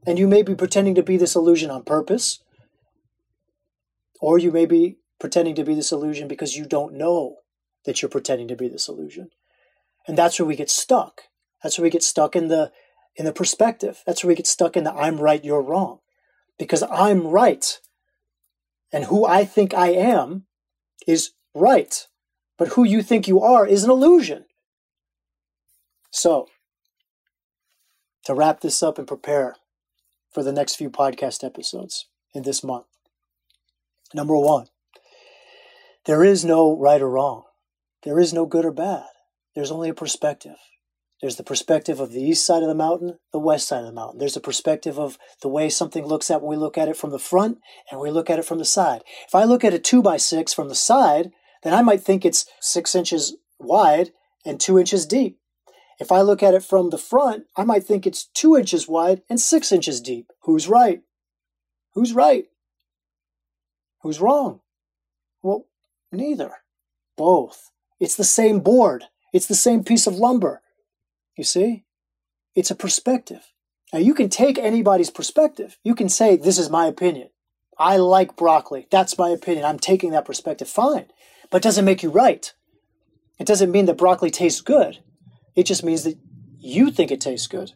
And 0.07 0.19
you 0.19 0.29
may 0.29 0.43
be 0.43 0.55
pretending 0.55 0.95
to 0.95 1.03
be 1.03 1.17
this 1.17 1.35
illusion 1.35 1.71
on 1.71 1.83
purpose, 1.83 2.41
or 4.21 4.39
you 4.39 4.51
may 4.51 4.67
be 4.67 4.99
pretending 5.19 5.55
to 5.55 5.65
be 5.65 5.75
this 5.75 5.93
illusion 5.93 6.29
because 6.29 6.57
you 6.57 6.67
don't 6.67 6.95
know 6.95 7.37
that 7.89 8.03
you're 8.03 8.11
pretending 8.11 8.47
to 8.47 8.55
be 8.55 8.69
this 8.69 8.87
illusion. 8.87 9.31
And 10.07 10.19
that's 10.19 10.39
where 10.39 10.45
we 10.45 10.57
get 10.57 10.69
stuck. 10.69 11.23
That's 11.63 11.79
where 11.79 11.85
we 11.85 11.91
get 11.91 12.03
stuck 12.03 12.37
in 12.37 12.49
the 12.49 12.71
in 13.17 13.25
the 13.25 13.33
perspective. 13.33 14.03
That's 14.07 14.23
where 14.23 14.29
we 14.29 14.35
get 14.35 14.47
stuck 14.47 14.77
in 14.77 14.85
the 14.85 14.93
I'm 14.93 15.17
right, 15.17 15.43
you're 15.43 15.63
wrong. 15.63 16.01
Because 16.59 16.83
I'm 16.91 17.27
right. 17.29 17.81
And 18.93 19.05
who 19.05 19.25
I 19.25 19.47
think 19.47 19.73
I 19.73 19.89
am 19.89 20.45
is 21.07 21.31
right. 21.55 22.07
But 22.59 22.69
who 22.69 22.85
you 22.85 23.01
think 23.01 23.27
you 23.27 23.41
are 23.41 23.67
is 23.67 23.85
an 23.85 23.91
illusion. 23.91 24.45
So, 26.11 26.49
to 28.27 28.35
wrap 28.35 28.61
this 28.61 28.83
up 28.83 28.99
and 28.99 29.09
prepare 29.09 29.57
for 30.31 30.43
the 30.43 30.53
next 30.53 30.75
few 30.75 30.91
podcast 30.91 31.43
episodes 31.43 32.05
in 32.35 32.43
this 32.43 32.63
month. 32.63 32.85
Number 34.13 34.37
one, 34.37 34.67
there 36.05 36.23
is 36.23 36.45
no 36.45 36.77
right 36.77 37.01
or 37.01 37.09
wrong. 37.09 37.45
There 38.05 38.19
is 38.19 38.33
no 38.33 38.47
good 38.47 38.65
or 38.65 38.73
bad. 38.73 39.07
There's 39.55 39.71
only 39.71 39.89
a 39.89 39.95
perspective. 39.95 40.57
There's 41.21 41.37
the 41.37 41.43
perspective 41.43 41.99
of 41.99 42.13
the 42.13 42.23
east 42.23 42.47
side 42.47 42.63
of 42.63 42.69
the 42.69 42.75
mountain, 42.75 43.19
the 43.33 43.41
west 43.41 43.67
side 43.67 43.81
of 43.81 43.87
the 43.87 43.93
mountain. 43.93 44.21
There's 44.21 44.37
a 44.37 44.41
perspective 44.41 44.99
of 45.01 45.19
the 45.43 45.49
way 45.49 45.69
something 45.69 46.07
looks 46.07 46.31
at 46.31 46.41
when 46.41 46.51
we 46.51 46.57
look 46.57 46.79
at 46.79 46.89
it 46.89 46.97
from 46.97 47.11
the 47.11 47.19
front 47.19 47.59
and 47.91 48.01
we 48.01 48.11
look 48.11 48.31
at 48.31 48.39
it 48.39 48.45
from 48.45 48.59
the 48.59 48.65
side. 48.65 49.03
If 49.27 49.35
I 49.35 49.43
look 49.43 49.65
at 49.65 49.75
a 49.75 49.81
two 49.81 50.01
by 50.01 50.17
six 50.17 50.55
from 50.55 50.69
the 50.69 50.77
side, 50.77 51.33
then 51.65 51.75
I 51.75 51.83
might 51.83 52.03
think 52.03 52.25
it's 52.25 52.47
six 52.61 52.95
inches 52.95 53.37
wide 53.59 54.11
and 54.45 54.61
two 54.61 54.79
inches 54.79 55.07
deep. 55.07 55.41
If 55.99 56.13
I 56.13 56.21
look 56.21 56.41
at 56.41 56.55
it 56.55 56.63
from 56.63 56.91
the 56.91 56.99
front, 56.99 57.47
I 57.57 57.65
might 57.65 57.83
think 57.83 58.07
it's 58.07 58.27
two 58.27 58.57
inches 58.57 58.87
wide 58.87 59.23
and 59.29 59.41
six 59.41 59.73
inches 59.73 60.01
deep. 60.01 60.31
Who's 60.43 60.69
right? 60.69 61.01
Who's 61.95 62.13
right? 62.13 62.45
Who's 64.03 64.21
wrong? 64.21 64.61
Well, 65.43 65.67
neither. 66.13 66.53
Both. 67.17 67.73
It's 68.01 68.17
the 68.17 68.25
same 68.25 68.61
board. 68.61 69.05
It's 69.33 69.47
the 69.47 69.55
same 69.55 69.85
piece 69.85 70.07
of 70.07 70.15
lumber. 70.15 70.63
You 71.37 71.45
see? 71.45 71.85
It's 72.55 72.71
a 72.71 72.77
perspective. 72.77 73.53
Now, 73.93 73.99
you 73.99 74.15
can 74.15 74.29
take 74.29 74.59
anybody's 74.59 75.11
perspective. 75.11 75.79
You 75.83 75.95
can 75.95 76.09
say, 76.09 76.37
This 76.37 76.59
is 76.59 76.71
my 76.71 76.87
opinion. 76.87 77.31
I 77.79 77.97
like 77.97 78.37
broccoli. 78.37 78.87
That's 78.91 79.17
my 79.17 79.31
opinion. 79.31 79.65
I'm 79.65 79.79
taking 79.79 80.11
that 80.11 80.25
perspective. 80.25 80.69
Fine. 80.69 81.07
But 81.51 81.59
it 81.59 81.63
doesn't 81.63 81.85
make 81.85 82.03
you 82.03 82.11
right. 82.11 82.53
It 83.39 83.47
doesn't 83.47 83.71
mean 83.71 83.87
that 83.87 83.97
broccoli 83.97 84.31
tastes 84.31 84.61
good. 84.61 84.99
It 85.55 85.65
just 85.65 85.85
means 85.85 86.05
that 86.05 86.19
you 86.59 86.91
think 86.91 87.11
it 87.11 87.21
tastes 87.21 87.47
good. 87.47 87.73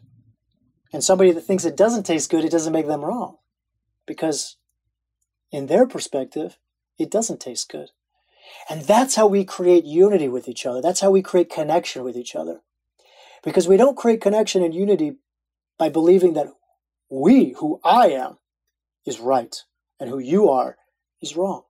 And 0.91 1.03
somebody 1.03 1.31
that 1.31 1.41
thinks 1.41 1.65
it 1.65 1.77
doesn't 1.77 2.03
taste 2.03 2.29
good, 2.29 2.45
it 2.45 2.51
doesn't 2.51 2.73
make 2.73 2.85
them 2.85 3.03
wrong. 3.03 3.37
Because 4.05 4.57
in 5.51 5.67
their 5.67 5.87
perspective, 5.87 6.57
it 6.99 7.09
doesn't 7.09 7.39
taste 7.39 7.69
good. 7.69 7.89
And 8.69 8.81
that's 8.81 9.15
how 9.15 9.27
we 9.27 9.43
create 9.45 9.85
unity 9.85 10.27
with 10.27 10.47
each 10.47 10.65
other. 10.65 10.81
That's 10.81 11.01
how 11.01 11.11
we 11.11 11.21
create 11.21 11.49
connection 11.49 12.03
with 12.03 12.15
each 12.15 12.35
other. 12.35 12.61
Because 13.43 13.67
we 13.67 13.77
don't 13.77 13.97
create 13.97 14.21
connection 14.21 14.63
and 14.63 14.73
unity 14.73 15.17
by 15.77 15.89
believing 15.89 16.33
that 16.33 16.47
we, 17.09 17.55
who 17.59 17.79
I 17.83 18.09
am, 18.09 18.37
is 19.05 19.19
right 19.19 19.55
and 19.99 20.09
who 20.09 20.19
you 20.19 20.49
are 20.49 20.77
is 21.21 21.35
wrong. 21.35 21.63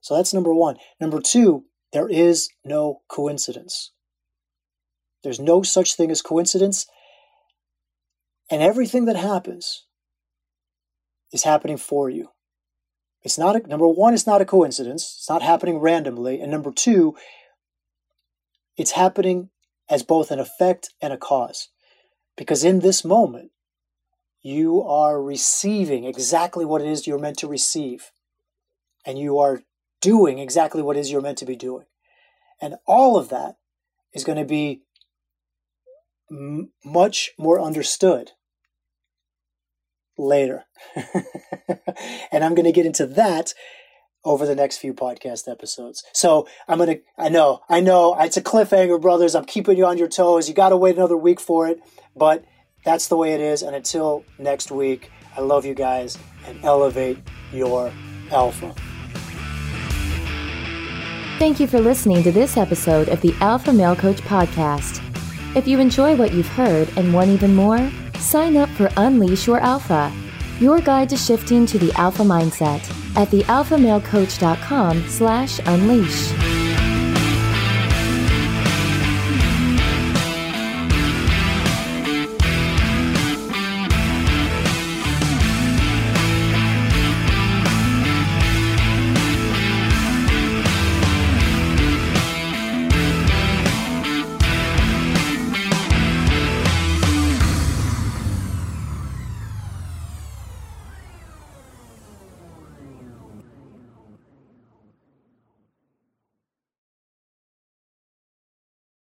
So 0.00 0.16
that's 0.16 0.34
number 0.34 0.52
one. 0.52 0.76
Number 1.00 1.20
two, 1.20 1.64
there 1.92 2.08
is 2.08 2.48
no 2.64 3.02
coincidence. 3.08 3.92
There's 5.22 5.38
no 5.38 5.62
such 5.62 5.94
thing 5.94 6.10
as 6.10 6.22
coincidence. 6.22 6.86
And 8.50 8.62
everything 8.62 9.04
that 9.04 9.16
happens 9.16 9.86
is 11.32 11.44
happening 11.44 11.76
for 11.76 12.10
you. 12.10 12.31
It's 13.22 13.38
not 13.38 13.56
a, 13.56 13.66
number 13.68 13.86
one, 13.86 14.14
it's 14.14 14.26
not 14.26 14.40
a 14.40 14.46
coincidence. 14.46 15.16
It's 15.18 15.28
not 15.28 15.42
happening 15.42 15.78
randomly. 15.78 16.40
And 16.40 16.50
number 16.50 16.72
two, 16.72 17.14
it's 18.76 18.92
happening 18.92 19.50
as 19.88 20.02
both 20.02 20.30
an 20.30 20.40
effect 20.40 20.90
and 21.00 21.12
a 21.12 21.18
cause. 21.18 21.68
Because 22.36 22.64
in 22.64 22.80
this 22.80 23.04
moment, 23.04 23.50
you 24.42 24.82
are 24.82 25.22
receiving 25.22 26.04
exactly 26.04 26.64
what 26.64 26.80
it 26.80 26.88
is 26.88 27.06
you're 27.06 27.18
meant 27.18 27.38
to 27.38 27.46
receive. 27.46 28.10
And 29.06 29.18
you 29.18 29.38
are 29.38 29.62
doing 30.00 30.38
exactly 30.38 30.82
what 30.82 30.96
it 30.96 31.00
is 31.00 31.12
you're 31.12 31.20
meant 31.20 31.38
to 31.38 31.46
be 31.46 31.56
doing. 31.56 31.86
And 32.60 32.76
all 32.86 33.16
of 33.16 33.28
that 33.28 33.56
is 34.12 34.24
going 34.24 34.38
to 34.38 34.44
be 34.44 34.82
m- 36.30 36.72
much 36.84 37.32
more 37.38 37.60
understood 37.60 38.32
later. 40.22 40.64
and 42.32 42.44
I'm 42.44 42.54
going 42.54 42.64
to 42.64 42.72
get 42.72 42.86
into 42.86 43.06
that 43.06 43.54
over 44.24 44.46
the 44.46 44.54
next 44.54 44.78
few 44.78 44.94
podcast 44.94 45.50
episodes. 45.50 46.04
So 46.12 46.46
I'm 46.68 46.78
going 46.78 46.96
to, 46.96 47.00
I 47.18 47.28
know, 47.28 47.60
I 47.68 47.80
know 47.80 48.16
it's 48.18 48.36
a 48.36 48.42
cliffhanger, 48.42 49.00
brothers. 49.00 49.34
I'm 49.34 49.44
keeping 49.44 49.76
you 49.76 49.84
on 49.84 49.98
your 49.98 50.08
toes. 50.08 50.48
You 50.48 50.54
got 50.54 50.68
to 50.68 50.76
wait 50.76 50.96
another 50.96 51.16
week 51.16 51.40
for 51.40 51.66
it, 51.68 51.80
but 52.14 52.44
that's 52.84 53.08
the 53.08 53.16
way 53.16 53.32
it 53.32 53.40
is. 53.40 53.62
And 53.62 53.74
until 53.74 54.24
next 54.38 54.70
week, 54.70 55.10
I 55.36 55.40
love 55.40 55.64
you 55.64 55.74
guys 55.74 56.16
and 56.46 56.62
elevate 56.64 57.18
your 57.52 57.92
alpha. 58.30 58.74
Thank 61.38 61.58
you 61.58 61.66
for 61.66 61.80
listening 61.80 62.22
to 62.22 62.30
this 62.30 62.56
episode 62.56 63.08
of 63.08 63.20
the 63.20 63.34
Alpha 63.40 63.72
Male 63.72 63.96
Coach 63.96 64.18
Podcast. 64.18 65.00
If 65.56 65.66
you 65.66 65.80
enjoy 65.80 66.14
what 66.14 66.32
you've 66.32 66.46
heard 66.48 66.88
and 66.96 67.12
want 67.12 67.30
even 67.30 67.54
more, 67.54 67.90
sign 68.22 68.56
up 68.56 68.68
for 68.70 68.88
Unleash 68.96 69.46
Your 69.46 69.58
Alpha, 69.58 70.12
your 70.60 70.80
guide 70.80 71.08
to 71.10 71.16
shifting 71.16 71.66
to 71.66 71.78
the 71.78 71.92
alpha 71.94 72.22
mindset 72.22 72.80
at 73.16 73.28
thealphamalecoach.com 73.28 75.08
slash 75.08 75.58
unleash. 75.66 76.41